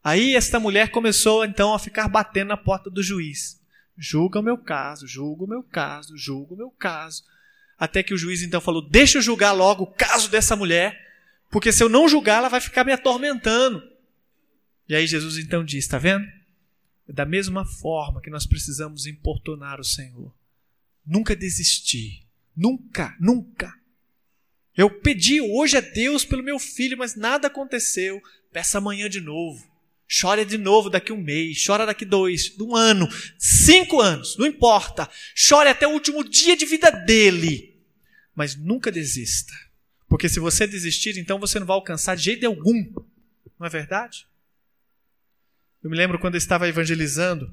Aí 0.02 0.36
esta 0.36 0.60
mulher 0.60 0.90
começou 0.90 1.44
então 1.44 1.74
a 1.74 1.78
ficar 1.78 2.08
batendo 2.08 2.48
na 2.48 2.56
porta 2.56 2.88
do 2.88 3.02
juiz. 3.02 3.60
Julga 3.98 4.40
o 4.40 4.42
meu 4.42 4.56
caso, 4.56 5.06
julga 5.06 5.44
o 5.44 5.48
meu 5.48 5.62
caso, 5.62 6.16
julga 6.16 6.54
o 6.54 6.56
meu 6.56 6.70
caso. 6.70 7.24
Até 7.78 8.02
que 8.02 8.14
o 8.14 8.18
juiz 8.18 8.42
então 8.42 8.60
falou: 8.60 8.88
Deixa 8.88 9.18
eu 9.18 9.22
julgar 9.22 9.52
logo 9.52 9.84
o 9.84 9.92
caso 9.92 10.30
dessa 10.30 10.54
mulher, 10.54 10.96
porque 11.50 11.72
se 11.72 11.82
eu 11.82 11.88
não 11.88 12.08
julgar, 12.08 12.38
ela 12.38 12.48
vai 12.48 12.60
ficar 12.60 12.84
me 12.84 12.92
atormentando. 12.92 13.82
E 14.88 14.94
aí 14.94 15.06
Jesus 15.06 15.38
então 15.38 15.64
diz: 15.64 15.84
Está 15.84 15.98
vendo? 15.98 16.24
Da 17.08 17.24
mesma 17.24 17.64
forma 17.64 18.20
que 18.20 18.30
nós 18.30 18.46
precisamos 18.46 19.06
importunar 19.06 19.80
o 19.80 19.84
Senhor. 19.84 20.34
Nunca 21.04 21.36
desistir. 21.36 22.24
Nunca, 22.56 23.16
nunca. 23.20 23.72
Eu 24.76 24.90
pedi 24.90 25.40
hoje 25.40 25.76
a 25.76 25.80
Deus 25.80 26.24
pelo 26.24 26.42
meu 26.42 26.58
filho, 26.58 26.98
mas 26.98 27.14
nada 27.14 27.46
aconteceu. 27.46 28.20
Peça 28.52 28.78
amanhã 28.78 29.08
de 29.08 29.20
novo. 29.20 29.64
Chora 30.08 30.44
de 30.44 30.56
novo 30.56 30.88
daqui 30.88 31.12
um 31.12 31.20
mês, 31.20 31.64
chora 31.66 31.84
daqui 31.84 32.04
dois, 32.04 32.54
um 32.60 32.76
ano, 32.76 33.08
cinco 33.36 34.00
anos, 34.00 34.36
não 34.38 34.46
importa. 34.46 35.10
Chore 35.34 35.68
até 35.68 35.86
o 35.86 35.90
último 35.90 36.22
dia 36.22 36.56
de 36.56 36.64
vida 36.64 36.90
dele. 36.90 37.76
Mas 38.34 38.54
nunca 38.54 38.92
desista. 38.92 39.52
Porque 40.08 40.28
se 40.28 40.38
você 40.38 40.66
desistir, 40.66 41.18
então 41.18 41.40
você 41.40 41.58
não 41.58 41.66
vai 41.66 41.74
alcançar 41.74 42.16
de 42.16 42.22
jeito 42.22 42.46
algum. 42.46 42.84
Não 43.58 43.66
é 43.66 43.70
verdade? 43.70 44.26
Eu 45.86 45.90
me 45.90 45.96
lembro 45.96 46.18
quando 46.18 46.34
eu 46.34 46.38
estava 46.38 46.66
evangelizando, 46.66 47.48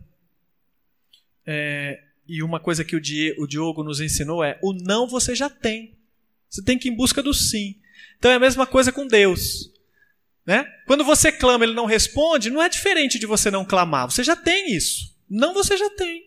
é, 1.46 2.02
e 2.28 2.42
uma 2.42 2.60
coisa 2.60 2.84
que 2.84 2.96
o 2.96 3.48
Diogo 3.48 3.84
nos 3.84 4.02
ensinou 4.02 4.44
é: 4.44 4.58
o 4.60 4.74
não 4.74 5.08
você 5.08 5.36
já 5.36 5.52
tem. 5.52 5.96
Você 6.50 6.64
tem 6.64 6.80
que 6.80 6.90
ir 6.90 6.92
em 6.92 6.96
busca 6.96 7.22
do 7.22 7.32
sim. 7.32 7.76
Então 8.18 8.32
é 8.32 8.34
a 8.34 8.40
mesma 8.40 8.66
coisa 8.66 8.92
com 8.92 9.06
Deus. 9.06 9.72
Né? 10.48 10.66
Quando 10.88 11.04
você 11.04 11.32
clama, 11.32 11.64
ele 11.64 11.76
não 11.76 11.86
responde, 11.86 12.50
não 12.50 12.64
é 12.64 12.68
diferente 12.68 13.20
de 13.20 13.28
você 13.28 13.52
não 13.52 13.64
clamar. 13.64 14.10
Você 14.10 14.24
já 14.24 14.36
tem 14.36 14.76
isso. 14.76 15.16
Não 15.30 15.54
você 15.54 15.78
já 15.78 15.92
tem. 15.92 16.26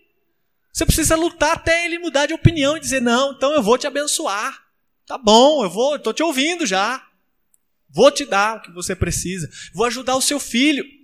Você 0.71 0.85
precisa 0.85 1.17
lutar 1.17 1.57
até 1.57 1.83
ele 1.83 1.99
mudar 1.99 2.25
de 2.25 2.33
opinião 2.33 2.77
e 2.77 2.79
dizer: 2.79 3.01
não, 3.01 3.33
então 3.33 3.51
eu 3.51 3.61
vou 3.61 3.77
te 3.77 3.85
abençoar. 3.85 4.65
Tá 5.05 5.17
bom, 5.17 5.61
eu 5.61 5.69
vou, 5.69 5.97
estou 5.97 6.13
te 6.13 6.23
ouvindo 6.23 6.65
já. 6.65 7.05
Vou 7.89 8.09
te 8.11 8.23
dar 8.23 8.55
o 8.55 8.61
que 8.61 8.71
você 8.71 8.95
precisa. 8.95 9.49
Vou 9.73 9.85
ajudar 9.85 10.15
o 10.15 10.21
seu 10.21 10.39
filho. 10.39 10.95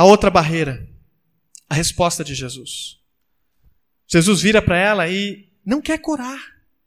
A 0.00 0.04
outra 0.04 0.30
barreira, 0.30 0.88
a 1.68 1.74
resposta 1.74 2.24
de 2.24 2.34
Jesus. 2.34 2.98
Jesus 4.06 4.40
vira 4.40 4.62
para 4.62 4.78
ela 4.78 5.06
e 5.06 5.52
não 5.62 5.82
quer 5.82 5.98
curar. 5.98 6.40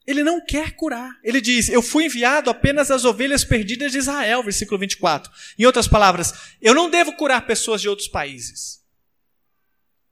Ele 0.04 0.24
não 0.24 0.44
quer 0.44 0.72
curar. 0.72 1.20
Ele 1.24 1.40
diz: 1.40 1.70
Eu 1.70 1.84
fui 1.84 2.06
enviado 2.06 2.50
apenas 2.50 2.90
às 2.90 3.06
ovelhas 3.06 3.44
perdidas 3.44 3.92
de 3.92 4.00
Israel, 4.00 4.42
versículo 4.42 4.80
24. 4.80 5.32
Em 5.60 5.64
outras 5.64 5.88
palavras, 5.88 6.56
eu 6.60 6.74
não 6.74 6.90
devo 6.90 7.16
curar 7.16 7.46
pessoas 7.46 7.82
de 7.82 7.88
outros 7.88 8.08
países. 8.08 8.84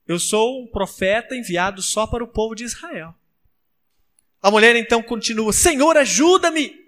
Eu 0.06 0.20
sou 0.20 0.62
um 0.62 0.68
profeta 0.68 1.34
enviado 1.34 1.82
só 1.82 2.06
para 2.06 2.22
o 2.22 2.28
povo 2.28 2.54
de 2.54 2.62
Israel. 2.62 3.12
A 4.40 4.48
mulher 4.48 4.76
então 4.76 5.02
continua: 5.02 5.52
Senhor, 5.52 5.96
ajuda-me. 5.96 6.81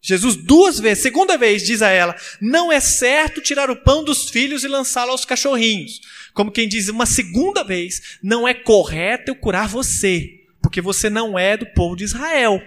Jesus, 0.00 0.36
duas 0.36 0.78
vezes, 0.78 1.02
segunda 1.02 1.36
vez, 1.36 1.62
diz 1.62 1.82
a 1.82 1.90
ela: 1.90 2.16
Não 2.40 2.70
é 2.70 2.80
certo 2.80 3.40
tirar 3.40 3.70
o 3.70 3.82
pão 3.82 4.04
dos 4.04 4.30
filhos 4.30 4.64
e 4.64 4.68
lançá-lo 4.68 5.10
aos 5.10 5.24
cachorrinhos. 5.24 6.00
Como 6.32 6.52
quem 6.52 6.68
diz, 6.68 6.88
uma 6.88 7.06
segunda 7.06 7.64
vez, 7.64 8.18
não 8.22 8.46
é 8.46 8.54
correto 8.54 9.30
eu 9.30 9.36
curar 9.36 9.66
você 9.68 10.38
porque 10.68 10.80
você 10.80 11.08
não 11.08 11.38
é 11.38 11.56
do 11.56 11.66
povo 11.66 11.96
de 11.96 12.04
Israel. 12.04 12.62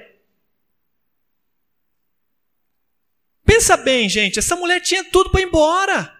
Pensa 3.45 3.77
bem, 3.77 4.07
gente, 4.09 4.39
essa 4.39 4.55
mulher 4.55 4.79
tinha 4.79 5.03
tudo 5.03 5.29
para 5.29 5.41
ir 5.41 5.45
embora. 5.45 6.17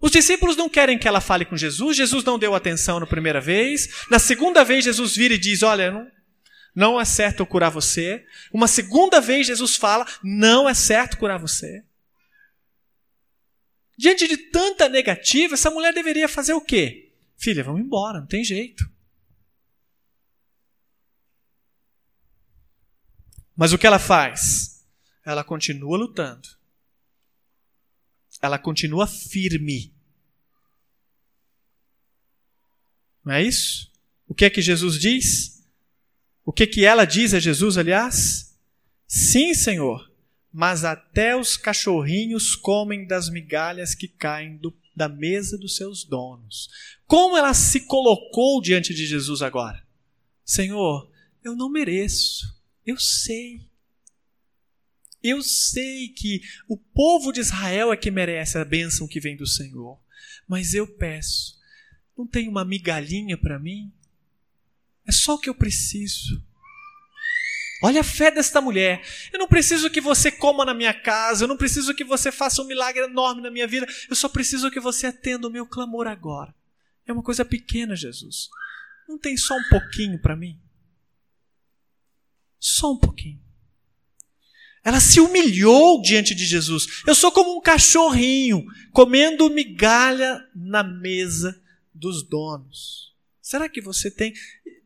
Os 0.00 0.12
discípulos 0.12 0.56
não 0.56 0.68
querem 0.68 0.98
que 0.98 1.08
ela 1.08 1.20
fale 1.20 1.44
com 1.44 1.56
Jesus, 1.56 1.96
Jesus 1.96 2.22
não 2.22 2.38
deu 2.38 2.54
atenção 2.54 3.00
na 3.00 3.06
primeira 3.06 3.40
vez. 3.40 4.06
Na 4.10 4.18
segunda 4.18 4.62
vez, 4.62 4.84
Jesus 4.84 5.16
vira 5.16 5.34
e 5.34 5.38
diz: 5.38 5.62
Olha, 5.62 5.90
não, 5.90 6.06
não 6.74 7.00
é 7.00 7.04
certo 7.04 7.40
eu 7.40 7.46
curar 7.46 7.70
você. 7.70 8.26
Uma 8.52 8.68
segunda 8.68 9.20
vez, 9.20 9.46
Jesus 9.46 9.76
fala: 9.76 10.06
Não 10.22 10.68
é 10.68 10.74
certo 10.74 11.18
curar 11.18 11.38
você. 11.38 11.84
Diante 13.96 14.28
de 14.28 14.36
tanta 14.36 14.88
negativa, 14.88 15.54
essa 15.54 15.70
mulher 15.70 15.92
deveria 15.92 16.28
fazer 16.28 16.52
o 16.52 16.60
quê? 16.60 17.12
Filha, 17.36 17.64
vamos 17.64 17.80
embora, 17.80 18.20
não 18.20 18.26
tem 18.26 18.44
jeito. 18.44 18.88
Mas 23.56 23.72
o 23.72 23.78
que 23.78 23.86
ela 23.86 23.98
faz? 23.98 24.86
Ela 25.24 25.42
continua 25.42 25.98
lutando. 25.98 26.48
Ela 28.40 28.56
continua 28.56 29.06
firme. 29.06 29.92
Não 33.24 33.32
é 33.32 33.42
isso? 33.42 33.92
O 34.28 34.34
que 34.34 34.44
é 34.44 34.50
que 34.50 34.62
Jesus 34.62 34.96
diz? 34.96 35.57
O 36.48 36.52
que 36.52 36.66
que 36.66 36.82
ela 36.82 37.04
diz 37.04 37.34
a 37.34 37.38
Jesus, 37.38 37.76
aliás? 37.76 38.58
Sim, 39.06 39.52
Senhor, 39.52 40.10
mas 40.50 40.82
até 40.82 41.36
os 41.36 41.58
cachorrinhos 41.58 42.54
comem 42.54 43.06
das 43.06 43.28
migalhas 43.28 43.94
que 43.94 44.08
caem 44.08 44.56
do, 44.56 44.74
da 44.96 45.10
mesa 45.10 45.58
dos 45.58 45.76
seus 45.76 46.04
donos. 46.04 46.70
Como 47.06 47.36
ela 47.36 47.52
se 47.52 47.80
colocou 47.80 48.62
diante 48.62 48.94
de 48.94 49.04
Jesus 49.04 49.42
agora? 49.42 49.86
Senhor, 50.42 51.12
eu 51.44 51.54
não 51.54 51.68
mereço. 51.68 52.46
Eu 52.86 52.96
sei. 52.96 53.68
Eu 55.22 55.42
sei 55.42 56.08
que 56.08 56.40
o 56.66 56.78
povo 56.78 57.30
de 57.30 57.40
Israel 57.40 57.92
é 57.92 57.96
que 57.98 58.10
merece 58.10 58.56
a 58.56 58.64
bênção 58.64 59.06
que 59.06 59.20
vem 59.20 59.36
do 59.36 59.46
Senhor. 59.46 60.00
Mas 60.48 60.72
eu 60.72 60.86
peço, 60.86 61.58
não 62.16 62.26
tem 62.26 62.48
uma 62.48 62.64
migalhinha 62.64 63.36
para 63.36 63.58
mim? 63.58 63.92
É 65.08 65.12
só 65.12 65.34
o 65.34 65.38
que 65.38 65.48
eu 65.48 65.54
preciso. 65.54 66.44
Olha 67.82 68.00
a 68.00 68.04
fé 68.04 68.30
desta 68.30 68.60
mulher. 68.60 69.02
Eu 69.32 69.38
não 69.38 69.48
preciso 69.48 69.88
que 69.88 70.00
você 70.00 70.30
coma 70.30 70.64
na 70.64 70.74
minha 70.74 70.92
casa, 70.92 71.44
eu 71.44 71.48
não 71.48 71.56
preciso 71.56 71.94
que 71.94 72.04
você 72.04 72.30
faça 72.30 72.60
um 72.60 72.66
milagre 72.66 73.04
enorme 73.04 73.40
na 73.40 73.50
minha 73.50 73.66
vida, 73.66 73.86
eu 74.10 74.16
só 74.16 74.28
preciso 74.28 74.70
que 74.70 74.80
você 74.80 75.06
atenda 75.06 75.46
o 75.46 75.50
meu 75.50 75.66
clamor 75.66 76.06
agora. 76.06 76.54
É 77.06 77.12
uma 77.12 77.22
coisa 77.22 77.44
pequena, 77.44 77.96
Jesus. 77.96 78.48
Não 79.08 79.16
tem 79.16 79.36
só 79.36 79.56
um 79.56 79.68
pouquinho 79.70 80.20
para 80.20 80.36
mim? 80.36 80.60
Só 82.58 82.92
um 82.92 82.98
pouquinho. 82.98 83.40
Ela 84.84 85.00
se 85.00 85.20
humilhou 85.20 86.02
diante 86.02 86.34
de 86.34 86.44
Jesus. 86.44 87.02
Eu 87.06 87.14
sou 87.14 87.32
como 87.32 87.56
um 87.56 87.60
cachorrinho 87.60 88.64
comendo 88.92 89.48
migalha 89.48 90.46
na 90.54 90.82
mesa 90.82 91.60
dos 91.94 92.22
donos. 92.22 93.14
Será 93.40 93.68
que 93.68 93.80
você 93.80 94.10
tem. 94.10 94.34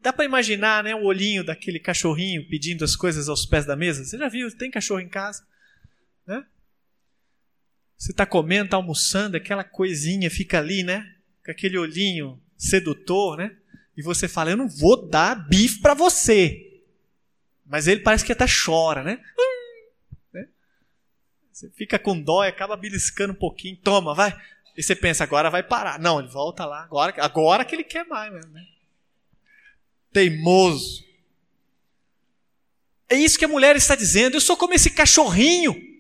Dá 0.03 0.13
para 0.13 0.25
imaginar 0.25 0.83
né, 0.83 0.95
o 0.97 1.05
olhinho 1.05 1.45
daquele 1.45 1.79
cachorrinho 1.79 2.47
pedindo 2.49 2.85
as 2.85 2.97
coisas 2.97 3.29
aos 3.29 3.47
pés 3.47 3.65
da 3.65 3.77
mesa? 3.77 4.05
Você 4.05 4.19
já 4.19 4.29
viu? 4.29 4.55
Tem 4.57 4.69
cachorro 4.69 5.01
em 5.01 5.09
casa? 5.09 5.47
Né? 6.27 6.45
Você 7.97 8.11
está 8.11 8.27
comendo, 8.27 8.65
está 8.65 8.77
almoçando, 8.77 9.37
aquela 9.37 9.63
coisinha 9.63 10.29
fica 10.29 10.59
ali, 10.59 10.83
né? 10.83 11.09
Com 11.45 11.53
aquele 11.53 11.79
olhinho 11.79 12.43
sedutor, 12.59 13.37
né? 13.37 13.57
E 13.97 14.03
você 14.03 14.27
fala: 14.27 14.51
Eu 14.51 14.57
não 14.57 14.69
vou 14.69 15.09
dar 15.09 15.37
bife 15.49 15.81
para 15.81 15.95
você. 15.95 16.83
Mas 17.65 17.87
ele 17.87 18.01
parece 18.01 18.25
que 18.25 18.33
até 18.33 18.47
chora, 18.47 19.05
né? 19.05 19.23
né? 20.33 20.49
Você 21.53 21.71
fica 21.71 21.97
com 21.97 22.21
dó 22.21 22.45
e 22.45 22.49
acaba 22.49 22.77
beliscando 22.77 23.35
um 23.35 23.39
pouquinho. 23.39 23.77
Toma, 23.77 24.15
vai. 24.15 24.37
E 24.77 24.83
você 24.83 24.97
pensa, 24.97 25.23
agora 25.23 25.49
vai 25.49 25.63
parar. 25.63 26.01
Não, 26.01 26.19
ele 26.19 26.29
volta 26.29 26.67
lá. 26.67 26.83
Agora, 26.83 27.15
agora 27.19 27.65
que 27.65 27.75
ele 27.75 27.85
quer 27.85 28.05
mais 28.05 28.33
mesmo. 28.33 28.51
Né? 28.51 28.67
Teimoso. 30.13 31.03
É 33.09 33.17
isso 33.17 33.39
que 33.39 33.45
a 33.45 33.49
mulher 33.49 33.77
está 33.77 33.95
dizendo. 33.95 34.37
Eu 34.37 34.41
sou 34.41 34.57
como 34.57 34.75
esse 34.75 34.91
cachorrinho 34.91 35.93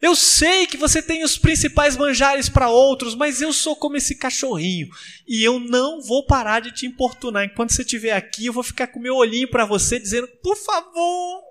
eu 0.00 0.16
sei 0.16 0.66
que 0.66 0.78
você 0.78 1.02
tem 1.02 1.22
os 1.22 1.36
principais 1.36 1.94
manjares 1.94 2.48
para 2.48 2.70
outros, 2.70 3.14
mas 3.14 3.42
eu 3.42 3.52
sou 3.52 3.76
como 3.76 3.98
esse 3.98 4.14
cachorrinho. 4.14 4.88
E 5.28 5.44
eu 5.44 5.60
não 5.60 6.00
vou 6.00 6.24
parar 6.24 6.60
de 6.60 6.72
te 6.72 6.86
importunar. 6.86 7.44
Enquanto 7.44 7.74
você 7.74 7.82
estiver 7.82 8.12
aqui, 8.12 8.46
eu 8.46 8.52
vou 8.52 8.62
ficar 8.62 8.86
com 8.86 8.98
meu 8.98 9.14
olhinho 9.16 9.48
para 9.50 9.66
você, 9.66 10.00
dizendo: 10.00 10.26
por 10.42 10.56
favor, 10.56 11.42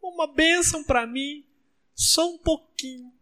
uma 0.00 0.28
bênção 0.28 0.84
para 0.84 1.04
mim. 1.04 1.44
Só 1.92 2.32
um 2.32 2.38
pouquinho. 2.38 3.12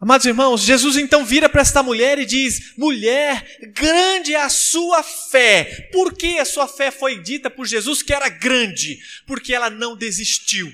Amados 0.00 0.26
irmãos, 0.26 0.60
Jesus 0.60 0.96
então 0.96 1.24
vira 1.24 1.48
para 1.48 1.60
esta 1.60 1.82
mulher 1.82 2.18
e 2.18 2.24
diz: 2.24 2.76
Mulher, 2.76 3.58
grande 3.72 4.34
é 4.34 4.40
a 4.40 4.48
sua 4.48 5.02
fé. 5.02 5.88
Por 5.92 6.14
que 6.14 6.38
a 6.38 6.44
sua 6.44 6.68
fé 6.68 6.90
foi 6.90 7.20
dita 7.20 7.50
por 7.50 7.66
Jesus 7.66 8.02
que 8.02 8.14
era 8.14 8.28
grande? 8.28 9.00
Porque 9.26 9.52
ela 9.52 9.68
não 9.68 9.96
desistiu 9.96 10.72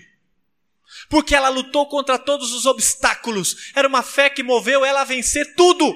porque 1.09 1.35
ela 1.35 1.49
lutou 1.49 1.89
contra 1.89 2.19
todos 2.19 2.53
os 2.53 2.67
obstáculos. 2.67 3.71
Era 3.75 3.87
uma 3.87 4.03
fé 4.03 4.31
que 4.31 4.43
moveu 4.43 4.85
ela 4.85 5.03
a 5.03 5.05
vencer 5.05 5.55
tudo, 5.55 5.95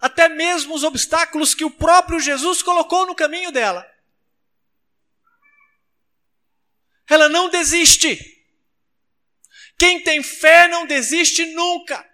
até 0.00 0.28
mesmo 0.28 0.74
os 0.74 0.84
obstáculos 0.84 1.54
que 1.54 1.64
o 1.64 1.70
próprio 1.70 2.20
Jesus 2.20 2.62
colocou 2.62 3.06
no 3.06 3.14
caminho 3.14 3.50
dela. 3.50 3.86
Ela 7.08 7.28
não 7.28 7.48
desiste. 7.48 8.18
Quem 9.78 10.02
tem 10.02 10.22
fé 10.22 10.68
não 10.68 10.86
desiste 10.86 11.44
nunca. 11.46 12.04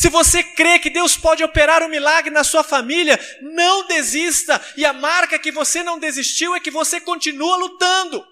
Se 0.00 0.08
você 0.08 0.42
crê 0.42 0.78
que 0.78 0.88
Deus 0.88 1.14
pode 1.14 1.44
operar 1.44 1.82
um 1.82 1.88
milagre 1.88 2.30
na 2.30 2.42
sua 2.42 2.64
família, 2.64 3.20
não 3.42 3.86
desista. 3.86 4.58
E 4.74 4.82
a 4.82 4.94
marca 4.94 5.38
que 5.38 5.52
você 5.52 5.82
não 5.82 5.98
desistiu 5.98 6.54
é 6.54 6.60
que 6.60 6.70
você 6.70 6.98
continua 6.98 7.54
lutando. 7.58 8.26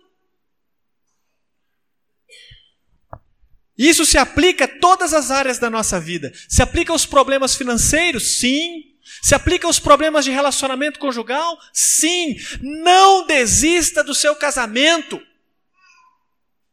Isso 3.77 4.07
se 4.07 4.17
aplica 4.17 4.65
a 4.65 4.81
todas 4.81 5.13
as 5.13 5.31
áreas 5.31 5.59
da 5.59 5.69
nossa 5.69 6.01
vida. 6.01 6.33
Se 6.49 6.63
aplica 6.63 6.91
aos 6.91 7.05
problemas 7.05 7.55
financeiros? 7.55 8.39
Sim. 8.39 8.85
Se 9.23 9.35
aplica 9.35 9.67
aos 9.67 9.79
problemas 9.79 10.25
de 10.25 10.31
relacionamento 10.31 10.99
conjugal? 10.99 11.59
Sim. 11.71 12.35
Não 12.63 13.27
desista 13.27 14.03
do 14.03 14.15
seu 14.15 14.35
casamento. 14.35 15.21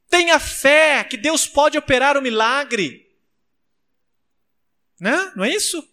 Tenha 0.09 0.39
fé 0.39 1.03
que 1.03 1.17
Deus 1.17 1.45
pode 1.45 1.77
operar 1.77 2.15
o 2.15 2.21
um 2.21 2.23
milagre. 2.23 3.04
Né? 4.99 5.33
Não 5.35 5.43
é 5.43 5.53
isso? 5.53 5.87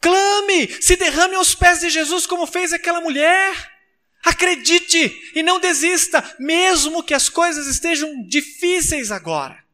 Clame, 0.00 0.66
se 0.82 0.96
derrame 0.96 1.34
aos 1.34 1.54
pés 1.54 1.80
de 1.80 1.90
Jesus 1.90 2.26
como 2.26 2.46
fez 2.46 2.72
aquela 2.72 3.00
mulher. 3.00 3.78
Acredite 4.24 5.32
e 5.34 5.42
não 5.42 5.58
desista, 5.58 6.36
mesmo 6.38 7.02
que 7.02 7.14
as 7.14 7.28
coisas 7.28 7.66
estejam 7.66 8.26
difíceis 8.26 9.10
agora. 9.10 9.64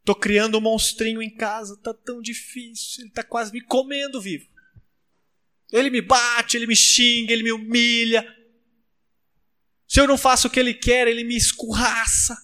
Estou 0.00 0.14
criando 0.14 0.58
um 0.58 0.60
monstrinho 0.60 1.22
em 1.22 1.34
casa, 1.34 1.74
está 1.74 1.92
tão 1.92 2.20
difícil, 2.20 3.02
ele 3.02 3.08
está 3.08 3.22
quase 3.22 3.52
me 3.52 3.60
comendo 3.60 4.20
vivo. 4.20 4.46
Ele 5.70 5.90
me 5.90 6.00
bate, 6.00 6.56
ele 6.56 6.66
me 6.66 6.76
xinga, 6.76 7.32
ele 7.32 7.42
me 7.42 7.52
humilha. 7.52 8.26
Se 9.86 10.00
eu 10.00 10.06
não 10.06 10.16
faço 10.16 10.48
o 10.48 10.50
que 10.50 10.58
ele 10.58 10.72
quer, 10.72 11.08
ele 11.08 11.24
me 11.24 11.36
escorraça. 11.36 12.36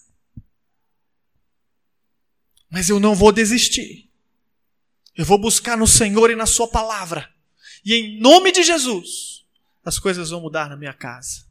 Mas 2.75 2.89
eu 2.89 2.99
não 2.99 3.15
vou 3.15 3.31
desistir. 3.31 4.11
Eu 5.17 5.25
vou 5.25 5.39
buscar 5.39 5.77
no 5.77 5.87
Senhor 5.87 6.29
e 6.29 6.35
na 6.35 6.45
Sua 6.45 6.67
palavra. 6.67 7.33
E 7.85 7.95
em 7.95 8.19
nome 8.19 8.51
de 8.51 8.65
Jesus, 8.65 9.45
as 9.85 9.97
coisas 9.97 10.31
vão 10.31 10.41
mudar 10.41 10.69
na 10.69 10.77
minha 10.77 10.93
casa. 10.93 11.47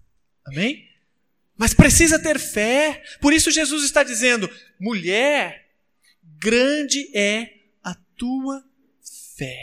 Amém? 0.46 0.86
Mas 1.56 1.74
precisa 1.74 2.20
ter 2.20 2.38
fé. 2.38 3.02
Por 3.22 3.32
isso 3.32 3.52
Jesus 3.52 3.86
está 3.86 4.04
dizendo: 4.04 4.50
mulher, 4.78 5.70
grande 6.22 7.10
é 7.18 7.54
a 7.82 7.96
tua 8.18 8.62
fé. 9.38 9.58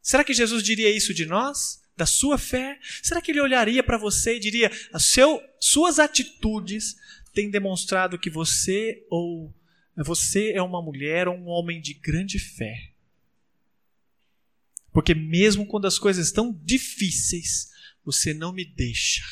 Será 0.00 0.22
que 0.22 0.32
Jesus 0.32 0.62
diria 0.62 0.96
isso 0.96 1.12
de 1.12 1.26
nós? 1.26 1.82
Da 1.96 2.06
sua 2.06 2.38
fé? 2.38 2.78
Será 3.02 3.20
que 3.20 3.32
ele 3.32 3.40
olharia 3.40 3.82
para 3.82 3.98
você 3.98 4.36
e 4.36 4.40
diria: 4.40 4.70
seu, 5.00 5.42
suas 5.58 5.98
atitudes 5.98 6.94
têm 7.32 7.50
demonstrado 7.50 8.16
que 8.16 8.30
você 8.30 9.04
ou 9.10 9.52
você 10.02 10.52
é 10.52 10.62
uma 10.62 10.82
mulher 10.82 11.28
ou 11.28 11.36
um 11.36 11.46
homem 11.46 11.80
de 11.80 11.94
grande 11.94 12.38
fé. 12.38 12.90
Porque 14.92 15.14
mesmo 15.14 15.66
quando 15.66 15.86
as 15.86 15.98
coisas 15.98 16.26
estão 16.26 16.52
difíceis, 16.62 17.72
você 18.04 18.32
não 18.34 18.52
me 18.52 18.64
deixa, 18.64 19.24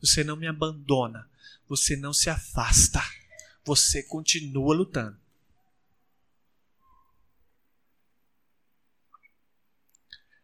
você 0.00 0.24
não 0.24 0.36
me 0.36 0.46
abandona, 0.46 1.28
você 1.68 1.96
não 1.96 2.12
se 2.12 2.30
afasta, 2.30 3.02
você 3.64 4.02
continua 4.02 4.74
lutando. 4.74 5.16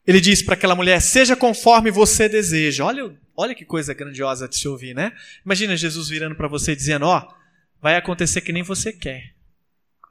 Ele 0.07 0.21
diz 0.21 0.43
para 0.43 0.55
aquela 0.55 0.75
mulher: 0.75 1.01
Seja 1.01 1.37
conforme 1.37 1.91
você 1.91 2.29
deseja. 2.29 2.85
Olha, 2.85 3.17
olha 3.37 3.55
que 3.55 3.65
coisa 3.65 3.95
grandiosa 3.95 4.49
de 4.49 4.57
se 4.57 4.67
ouvir, 4.67 4.95
né? 4.95 5.17
Imagina 5.45 5.77
Jesus 5.77 6.09
virando 6.09 6.35
para 6.35 6.49
você 6.49 6.75
dizendo: 6.75 7.07
Ó, 7.07 7.19
oh, 7.19 7.35
vai 7.81 7.97
acontecer 7.97 8.41
que 8.41 8.53
nem 8.53 8.63
você 8.63 8.93
quer. 8.93 9.35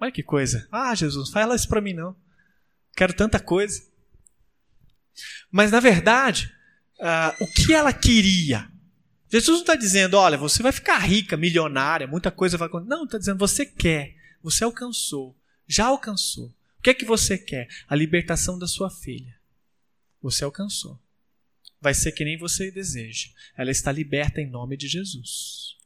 Olha 0.01 0.11
que 0.11 0.23
coisa. 0.23 0.67
Ah, 0.71 0.95
Jesus, 0.95 1.29
fala 1.29 1.55
isso 1.55 1.67
para 1.67 1.79
mim 1.79 1.93
não. 1.93 2.15
Quero 2.95 3.13
tanta 3.13 3.39
coisa. 3.39 3.87
Mas 5.51 5.71
na 5.71 5.79
verdade, 5.79 6.51
uh, 6.99 7.43
o 7.43 7.47
que 7.53 7.71
ela 7.71 7.93
queria? 7.93 8.67
Jesus 9.29 9.57
não 9.57 9.61
está 9.61 9.75
dizendo, 9.75 10.17
olha, 10.17 10.39
você 10.39 10.63
vai 10.63 10.71
ficar 10.71 10.97
rica, 10.97 11.37
milionária, 11.37 12.07
muita 12.07 12.31
coisa 12.31 12.57
vai 12.57 12.67
acontecer. 12.67 12.89
Não, 12.89 13.03
está 13.03 13.19
dizendo, 13.19 13.37
você 13.37 13.63
quer, 13.63 14.15
você 14.41 14.63
alcançou, 14.63 15.37
já 15.67 15.85
alcançou. 15.85 16.47
O 16.79 16.81
que 16.81 16.89
é 16.89 16.93
que 16.95 17.05
você 17.05 17.37
quer? 17.37 17.67
A 17.87 17.95
libertação 17.95 18.57
da 18.57 18.67
sua 18.67 18.89
filha. 18.89 19.39
Você 20.19 20.43
alcançou. 20.43 20.99
Vai 21.79 21.93
ser 21.93 22.11
que 22.11 22.25
nem 22.25 22.39
você 22.39 22.71
deseja. 22.71 23.29
Ela 23.55 23.69
está 23.69 23.91
liberta 23.91 24.41
em 24.41 24.49
nome 24.49 24.75
de 24.75 24.87
Jesus. 24.87 25.77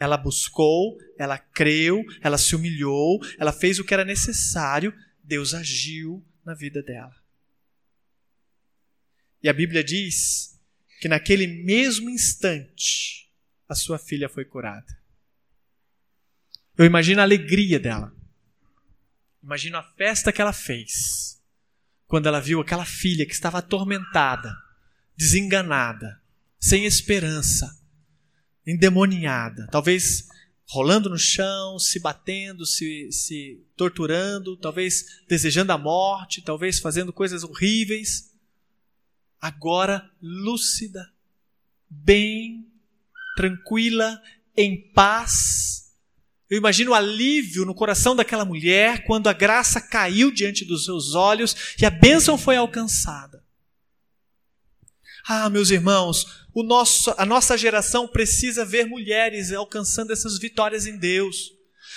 Ela 0.00 0.16
buscou, 0.16 0.98
ela 1.18 1.38
creu, 1.38 2.02
ela 2.22 2.38
se 2.38 2.56
humilhou, 2.56 3.20
ela 3.38 3.52
fez 3.52 3.78
o 3.78 3.84
que 3.84 3.94
era 3.94 4.04
necessário, 4.04 4.92
Deus 5.22 5.54
agiu 5.54 6.24
na 6.44 6.54
vida 6.54 6.82
dela. 6.82 7.14
E 9.42 9.48
a 9.48 9.52
Bíblia 9.52 9.84
diz 9.84 10.58
que 11.00 11.08
naquele 11.08 11.46
mesmo 11.46 12.10
instante 12.10 13.30
a 13.68 13.74
sua 13.74 13.98
filha 13.98 14.28
foi 14.28 14.44
curada. 14.44 14.98
Eu 16.76 16.84
imagino 16.84 17.20
a 17.20 17.24
alegria 17.24 17.78
dela. 17.78 18.14
Imagino 19.42 19.76
a 19.76 19.82
festa 19.82 20.32
que 20.32 20.40
ela 20.40 20.52
fez 20.52 21.40
quando 22.06 22.26
ela 22.26 22.40
viu 22.40 22.60
aquela 22.60 22.84
filha 22.84 23.24
que 23.24 23.32
estava 23.32 23.58
atormentada, 23.58 24.52
desenganada, 25.16 26.20
sem 26.58 26.84
esperança, 26.84 27.79
endemoniada, 28.70 29.66
talvez 29.70 30.28
rolando 30.70 31.10
no 31.10 31.18
chão, 31.18 31.78
se 31.78 31.98
batendo, 31.98 32.64
se, 32.64 33.10
se 33.10 33.60
torturando, 33.76 34.56
talvez 34.56 35.04
desejando 35.28 35.72
a 35.72 35.78
morte, 35.78 36.42
talvez 36.42 36.78
fazendo 36.78 37.12
coisas 37.12 37.42
horríveis. 37.42 38.30
Agora 39.40 40.08
lúcida, 40.22 41.10
bem, 41.88 42.66
tranquila, 43.36 44.22
em 44.56 44.80
paz. 44.92 45.92
Eu 46.48 46.58
imagino 46.58 46.92
o 46.92 46.94
alívio 46.94 47.64
no 47.64 47.74
coração 47.74 48.14
daquela 48.14 48.44
mulher 48.44 49.04
quando 49.04 49.28
a 49.28 49.32
graça 49.32 49.80
caiu 49.80 50.30
diante 50.30 50.64
dos 50.64 50.84
seus 50.84 51.14
olhos 51.14 51.74
e 51.80 51.86
a 51.86 51.90
bênção 51.90 52.38
foi 52.38 52.56
alcançada. 52.56 53.42
Ah, 55.26 55.48
meus 55.50 55.70
irmãos, 55.70 56.46
o 56.54 56.62
nosso, 56.62 57.14
a 57.16 57.24
nossa 57.24 57.56
geração 57.56 58.08
precisa 58.08 58.64
ver 58.64 58.86
mulheres 58.86 59.52
alcançando 59.52 60.12
essas 60.12 60.38
vitórias 60.38 60.86
em 60.86 60.96
Deus. 60.96 61.52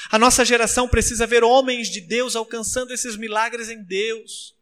A 0.10 0.20
nossa 0.20 0.44
geração 0.44 0.88
precisa 0.88 1.26
ver 1.26 1.44
homens 1.44 1.90
de 1.90 2.02
Deus 2.02 2.36
alcançando 2.36 2.92
esses 2.92 3.16
milagres 3.16 3.70
em 3.70 3.82
Deus. 3.84 4.54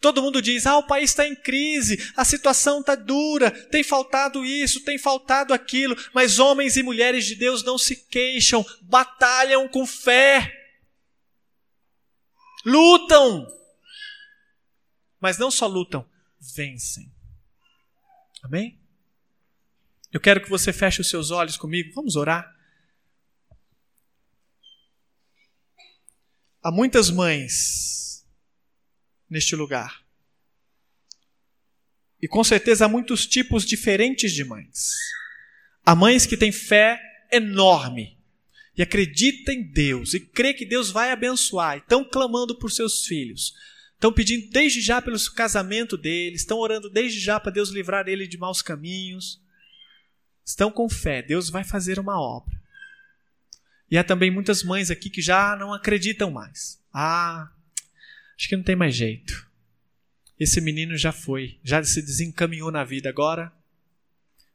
Todo 0.00 0.22
mundo 0.22 0.40
diz: 0.40 0.66
ah, 0.66 0.78
o 0.78 0.86
país 0.86 1.10
está 1.10 1.26
em 1.26 1.34
crise, 1.34 2.12
a 2.16 2.24
situação 2.24 2.80
está 2.80 2.94
dura, 2.94 3.50
tem 3.50 3.82
faltado 3.82 4.44
isso, 4.44 4.84
tem 4.84 4.96
faltado 4.96 5.52
aquilo, 5.52 5.96
mas 6.12 6.38
homens 6.38 6.76
e 6.76 6.82
mulheres 6.82 7.24
de 7.26 7.34
Deus 7.34 7.64
não 7.64 7.76
se 7.76 7.96
queixam, 7.96 8.64
batalham 8.82 9.66
com 9.68 9.84
fé, 9.86 10.52
lutam, 12.64 13.46
mas 15.20 15.36
não 15.36 15.50
só 15.50 15.66
lutam, 15.66 16.08
vencem. 16.54 17.10
Amém? 18.42 18.78
Eu 20.12 20.20
quero 20.20 20.42
que 20.42 20.48
você 20.48 20.72
feche 20.72 21.00
os 21.00 21.08
seus 21.08 21.30
olhos 21.30 21.56
comigo. 21.56 21.92
Vamos 21.94 22.16
orar. 22.16 22.54
Há 26.62 26.70
muitas 26.70 27.10
mães 27.10 28.26
neste 29.28 29.54
lugar. 29.54 30.02
E 32.20 32.26
com 32.26 32.42
certeza 32.42 32.86
há 32.86 32.88
muitos 32.88 33.26
tipos 33.26 33.64
diferentes 33.64 34.32
de 34.32 34.44
mães. 34.44 34.92
Há 35.84 35.94
mães 35.94 36.26
que 36.26 36.36
têm 36.36 36.50
fé 36.50 37.00
enorme 37.30 38.18
e 38.76 38.82
acreditam 38.82 39.54
em 39.54 39.62
Deus 39.62 40.14
e 40.14 40.20
crê 40.20 40.52
que 40.52 40.64
Deus 40.66 40.90
vai 40.90 41.10
abençoar 41.10 41.76
e 41.76 41.80
estão 41.80 42.04
clamando 42.04 42.58
por 42.58 42.70
seus 42.70 43.04
filhos. 43.04 43.54
Estão 43.98 44.12
pedindo 44.12 44.48
desde 44.50 44.80
já 44.80 45.02
pelo 45.02 45.18
casamento 45.34 45.96
deles, 45.96 46.40
estão 46.40 46.58
orando 46.58 46.88
desde 46.88 47.20
já 47.20 47.38
para 47.38 47.52
Deus 47.52 47.70
livrar 47.70 48.08
ele 48.08 48.26
de 48.26 48.38
maus 48.38 48.62
caminhos 48.62 49.40
estão 50.48 50.70
com 50.70 50.88
fé, 50.88 51.20
Deus 51.20 51.50
vai 51.50 51.62
fazer 51.62 51.98
uma 51.98 52.18
obra. 52.18 52.58
E 53.90 53.98
há 53.98 54.04
também 54.04 54.30
muitas 54.30 54.62
mães 54.62 54.90
aqui 54.90 55.10
que 55.10 55.20
já 55.20 55.54
não 55.56 55.74
acreditam 55.74 56.30
mais. 56.30 56.82
Ah, 56.92 57.50
acho 58.36 58.48
que 58.48 58.56
não 58.56 58.64
tem 58.64 58.76
mais 58.76 58.94
jeito. 58.94 59.46
Esse 60.40 60.60
menino 60.60 60.96
já 60.96 61.12
foi, 61.12 61.58
já 61.62 61.82
se 61.84 62.00
desencaminhou 62.00 62.70
na 62.70 62.82
vida, 62.82 63.08
agora 63.08 63.52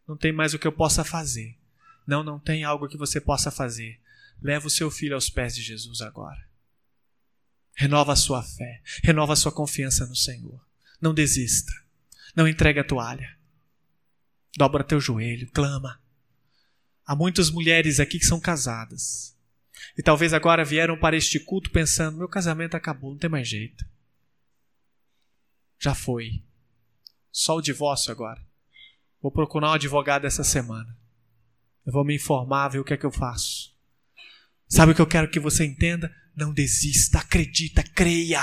não 0.07 0.17
tem 0.17 0.31
mais 0.31 0.53
o 0.53 0.59
que 0.59 0.65
eu 0.65 0.71
possa 0.71 1.03
fazer. 1.03 1.55
Não, 2.07 2.23
não 2.23 2.39
tem 2.39 2.63
algo 2.63 2.87
que 2.87 2.97
você 2.97 3.21
possa 3.21 3.51
fazer. 3.51 3.99
Leva 4.41 4.67
o 4.67 4.71
seu 4.71 4.89
filho 4.89 5.15
aos 5.15 5.29
pés 5.29 5.55
de 5.55 5.61
Jesus 5.61 6.01
agora. 6.01 6.43
Renova 7.75 8.13
a 8.13 8.15
sua 8.15 8.43
fé, 8.43 8.81
renova 9.03 9.33
a 9.33 9.35
sua 9.35 9.51
confiança 9.51 10.05
no 10.05 10.15
Senhor. 10.15 10.63
Não 11.01 11.13
desista. 11.13 11.71
Não 12.35 12.47
entregue 12.47 12.79
a 12.79 12.83
toalha. 12.83 13.37
Dobra 14.55 14.83
teu 14.83 14.99
joelho, 14.99 15.49
clama. 15.51 16.01
Há 17.05 17.15
muitas 17.15 17.49
mulheres 17.49 17.99
aqui 17.99 18.19
que 18.19 18.25
são 18.25 18.39
casadas. 18.39 19.35
E 19.97 20.03
talvez 20.03 20.33
agora 20.33 20.63
vieram 20.63 20.97
para 20.97 21.17
este 21.17 21.39
culto 21.39 21.71
pensando: 21.71 22.17
meu 22.17 22.29
casamento 22.29 22.75
acabou, 22.75 23.11
não 23.11 23.17
tem 23.17 23.29
mais 23.29 23.47
jeito. 23.47 23.85
Já 25.79 25.93
foi. 25.93 26.43
Só 27.31 27.57
o 27.57 27.61
divórcio 27.61 28.11
agora. 28.11 28.41
Vou 29.21 29.31
procurar 29.31 29.69
um 29.69 29.73
advogado 29.73 30.25
essa 30.25 30.43
semana. 30.43 30.97
Eu 31.85 31.91
vou 31.91 32.05
me 32.05 32.15
informar, 32.15 32.69
ver 32.69 32.79
o 32.79 32.83
que 32.83 32.93
é 32.93 32.97
que 32.97 33.05
eu 33.05 33.11
faço. 33.11 33.72
Sabe 34.73 34.91
o 34.91 34.95
que 34.95 35.01
eu 35.01 35.05
quero 35.05 35.29
que 35.29 35.39
você 35.39 35.63
entenda? 35.63 36.11
Não 36.35 36.51
desista, 36.51 37.19
acredita, 37.19 37.83
creia. 37.83 38.41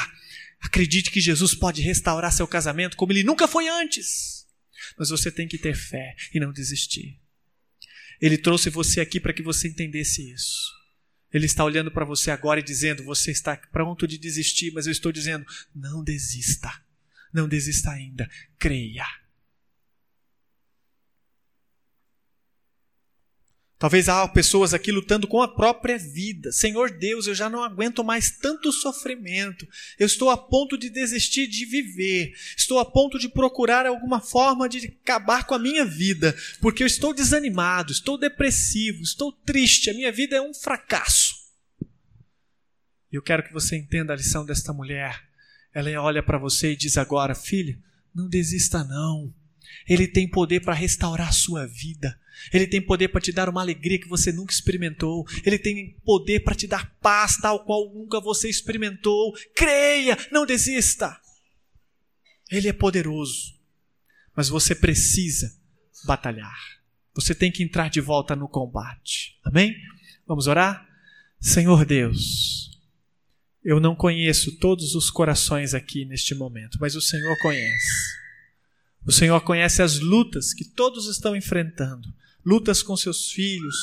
Acredite 0.60 1.10
que 1.10 1.20
Jesus 1.20 1.56
pode 1.56 1.82
restaurar 1.82 2.32
seu 2.32 2.46
casamento 2.46 2.96
como 2.96 3.10
ele 3.10 3.24
nunca 3.24 3.48
foi 3.48 3.68
antes. 3.68 4.46
Mas 4.96 5.10
você 5.10 5.28
tem 5.28 5.48
que 5.48 5.58
ter 5.58 5.74
fé 5.74 6.14
e 6.32 6.38
não 6.38 6.52
desistir. 6.52 7.20
Ele 8.20 8.38
trouxe 8.38 8.70
você 8.70 9.00
aqui 9.00 9.18
para 9.18 9.32
que 9.32 9.42
você 9.42 9.66
entendesse 9.66 10.30
isso. 10.30 10.70
Ele 11.32 11.46
está 11.46 11.64
olhando 11.64 11.90
para 11.90 12.04
você 12.04 12.30
agora 12.30 12.60
e 12.60 12.62
dizendo: 12.62 13.02
Você 13.02 13.32
está 13.32 13.56
pronto 13.56 14.06
de 14.06 14.16
desistir, 14.16 14.70
mas 14.72 14.86
eu 14.86 14.92
estou 14.92 15.10
dizendo: 15.10 15.44
Não 15.74 16.04
desista. 16.04 16.72
Não 17.34 17.48
desista 17.48 17.90
ainda. 17.90 18.30
Creia. 18.56 19.04
Talvez 23.80 24.10
há 24.10 24.28
pessoas 24.28 24.74
aqui 24.74 24.92
lutando 24.92 25.26
com 25.26 25.40
a 25.40 25.48
própria 25.48 25.96
vida. 25.96 26.52
Senhor 26.52 26.90
Deus, 26.90 27.26
eu 27.26 27.34
já 27.34 27.48
não 27.48 27.64
aguento 27.64 28.04
mais 28.04 28.30
tanto 28.30 28.70
sofrimento. 28.70 29.66
Eu 29.98 30.04
estou 30.04 30.28
a 30.28 30.36
ponto 30.36 30.76
de 30.76 30.90
desistir 30.90 31.46
de 31.46 31.64
viver. 31.64 32.34
Estou 32.54 32.78
a 32.78 32.84
ponto 32.84 33.18
de 33.18 33.26
procurar 33.26 33.86
alguma 33.86 34.20
forma 34.20 34.68
de 34.68 34.98
acabar 35.02 35.46
com 35.46 35.54
a 35.54 35.58
minha 35.58 35.82
vida, 35.82 36.36
porque 36.60 36.82
eu 36.82 36.86
estou 36.86 37.14
desanimado, 37.14 37.90
estou 37.90 38.18
depressivo, 38.18 39.02
estou 39.02 39.32
triste. 39.32 39.88
A 39.88 39.94
minha 39.94 40.12
vida 40.12 40.36
é 40.36 40.42
um 40.42 40.52
fracasso. 40.52 41.34
E 43.10 43.16
eu 43.16 43.22
quero 43.22 43.42
que 43.42 43.52
você 43.54 43.78
entenda 43.78 44.12
a 44.12 44.16
lição 44.16 44.44
desta 44.44 44.74
mulher. 44.74 45.18
Ela 45.72 45.90
olha 46.02 46.22
para 46.22 46.36
você 46.36 46.72
e 46.72 46.76
diz 46.76 46.98
agora: 46.98 47.34
Filho, 47.34 47.82
não 48.14 48.28
desista 48.28 48.84
não. 48.84 49.32
Ele 49.88 50.06
tem 50.06 50.28
poder 50.28 50.60
para 50.60 50.74
restaurar 50.74 51.28
a 51.28 51.32
sua 51.32 51.66
vida. 51.66 52.18
Ele 52.52 52.66
tem 52.66 52.80
poder 52.80 53.08
para 53.08 53.20
te 53.20 53.32
dar 53.32 53.48
uma 53.48 53.60
alegria 53.60 53.98
que 53.98 54.08
você 54.08 54.32
nunca 54.32 54.52
experimentou. 54.52 55.26
Ele 55.44 55.58
tem 55.58 55.96
poder 56.04 56.40
para 56.40 56.54
te 56.54 56.66
dar 56.66 56.94
paz 57.00 57.36
tal 57.36 57.64
qual 57.64 57.92
nunca 57.92 58.20
você 58.20 58.48
experimentou. 58.48 59.34
Creia, 59.54 60.16
não 60.30 60.46
desista. 60.46 61.20
Ele 62.50 62.68
é 62.68 62.72
poderoso. 62.72 63.58
Mas 64.34 64.48
você 64.48 64.74
precisa 64.74 65.54
batalhar. 66.04 66.80
Você 67.14 67.34
tem 67.34 67.50
que 67.50 67.62
entrar 67.62 67.90
de 67.90 68.00
volta 68.00 68.34
no 68.34 68.48
combate. 68.48 69.38
Amém? 69.44 69.76
Vamos 70.26 70.46
orar? 70.46 70.88
Senhor 71.40 71.84
Deus, 71.84 72.70
eu 73.64 73.80
não 73.80 73.94
conheço 73.94 74.58
todos 74.58 74.94
os 74.94 75.10
corações 75.10 75.74
aqui 75.74 76.04
neste 76.04 76.34
momento, 76.34 76.78
mas 76.80 76.94
o 76.94 77.00
Senhor 77.00 77.36
conhece. 77.40 78.19
O 79.06 79.12
Senhor 79.12 79.40
conhece 79.40 79.82
as 79.82 79.98
lutas 79.98 80.52
que 80.52 80.64
todos 80.64 81.06
estão 81.06 81.34
enfrentando 81.34 82.12
lutas 82.44 82.82
com 82.82 82.96
seus 82.96 83.30
filhos, 83.30 83.76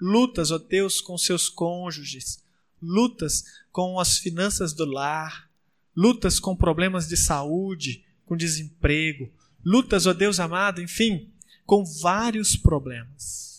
lutas, 0.00 0.50
ó 0.50 0.58
Deus, 0.58 1.00
com 1.00 1.16
seus 1.16 1.48
cônjuges, 1.48 2.42
lutas 2.80 3.44
com 3.70 3.98
as 3.98 4.18
finanças 4.18 4.72
do 4.72 4.84
lar, 4.84 5.48
lutas 5.96 6.38
com 6.38 6.56
problemas 6.56 7.08
de 7.08 7.16
saúde, 7.16 8.04
com 8.26 8.36
desemprego, 8.36 9.30
lutas, 9.64 10.06
ó 10.06 10.12
Deus 10.12 10.40
amado, 10.40 10.80
enfim, 10.80 11.30
com 11.64 11.84
vários 11.84 12.56
problemas. 12.56 13.51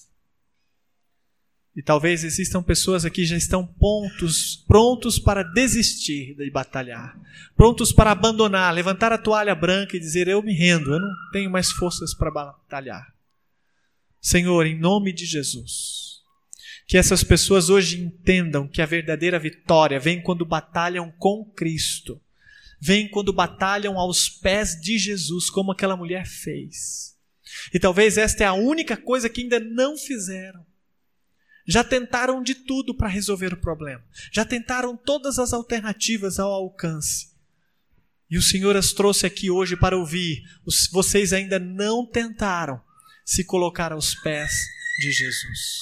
E 1.75 1.81
talvez 1.81 2.23
existam 2.23 2.61
pessoas 2.61 3.03
aqui 3.03 3.21
que 3.21 3.25
já 3.25 3.35
estão 3.35 3.65
pontos, 3.65 4.63
prontos 4.67 5.17
para 5.17 5.41
desistir 5.41 6.35
de 6.35 6.51
batalhar, 6.51 7.19
prontos 7.55 7.91
para 7.91 8.11
abandonar, 8.11 8.71
levantar 8.71 9.11
a 9.11 9.17
toalha 9.17 9.55
branca 9.55 9.97
e 9.97 9.99
dizer: 9.99 10.27
Eu 10.27 10.43
me 10.43 10.53
rendo, 10.53 10.93
eu 10.93 10.99
não 10.99 11.09
tenho 11.31 11.49
mais 11.49 11.71
forças 11.71 12.13
para 12.13 12.29
batalhar. 12.29 13.11
Senhor, 14.21 14.67
em 14.67 14.77
nome 14.77 15.11
de 15.11 15.25
Jesus, 15.25 16.21
que 16.87 16.95
essas 16.95 17.23
pessoas 17.23 17.69
hoje 17.71 17.99
entendam 17.99 18.67
que 18.67 18.81
a 18.81 18.85
verdadeira 18.85 19.39
vitória 19.39 19.99
vem 19.99 20.21
quando 20.21 20.45
batalham 20.45 21.11
com 21.17 21.43
Cristo, 21.55 22.21
vem 22.79 23.09
quando 23.09 23.33
batalham 23.33 23.97
aos 23.97 24.29
pés 24.29 24.79
de 24.79 24.99
Jesus, 24.99 25.49
como 25.49 25.71
aquela 25.71 25.97
mulher 25.97 26.27
fez. 26.27 27.17
E 27.73 27.79
talvez 27.79 28.15
esta 28.15 28.43
é 28.43 28.47
a 28.47 28.53
única 28.53 28.95
coisa 28.95 29.27
que 29.27 29.41
ainda 29.41 29.59
não 29.59 29.97
fizeram 29.97 30.63
já 31.65 31.83
tentaram 31.83 32.43
de 32.43 32.55
tudo 32.55 32.93
para 32.93 33.07
resolver 33.07 33.53
o 33.53 33.57
problema. 33.57 34.03
Já 34.31 34.43
tentaram 34.43 34.97
todas 34.97 35.39
as 35.39 35.53
alternativas 35.53 36.39
ao 36.39 36.51
alcance. 36.51 37.33
E 38.29 38.37
o 38.37 38.41
Senhor 38.41 38.75
as 38.75 38.91
trouxe 38.91 39.25
aqui 39.25 39.49
hoje 39.49 39.75
para 39.75 39.97
ouvir. 39.97 40.43
Vocês 40.91 41.33
ainda 41.33 41.59
não 41.59 42.05
tentaram 42.05 42.81
se 43.23 43.43
colocar 43.43 43.91
aos 43.91 44.15
pés 44.15 44.51
de 44.99 45.11
Jesus. 45.11 45.79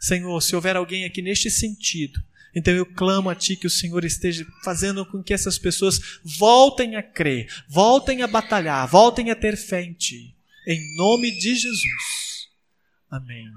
Senhor, 0.00 0.40
se 0.40 0.54
houver 0.54 0.76
alguém 0.76 1.04
aqui 1.04 1.20
neste 1.20 1.50
sentido, 1.50 2.20
então 2.54 2.72
eu 2.72 2.86
clamo 2.86 3.28
a 3.28 3.34
Ti 3.34 3.56
que 3.56 3.66
o 3.66 3.70
Senhor 3.70 4.04
esteja 4.04 4.46
fazendo 4.62 5.04
com 5.04 5.22
que 5.22 5.34
essas 5.34 5.58
pessoas 5.58 6.20
voltem 6.22 6.96
a 6.96 7.02
crer, 7.02 7.48
voltem 7.68 8.22
a 8.22 8.26
batalhar, 8.26 8.86
voltem 8.86 9.30
a 9.30 9.34
ter 9.34 9.56
fé 9.56 9.82
em 9.82 9.92
Ti. 9.92 10.34
Em 10.66 10.96
nome 10.96 11.30
de 11.38 11.54
Jesus. 11.54 12.48
Amém. 13.10 13.50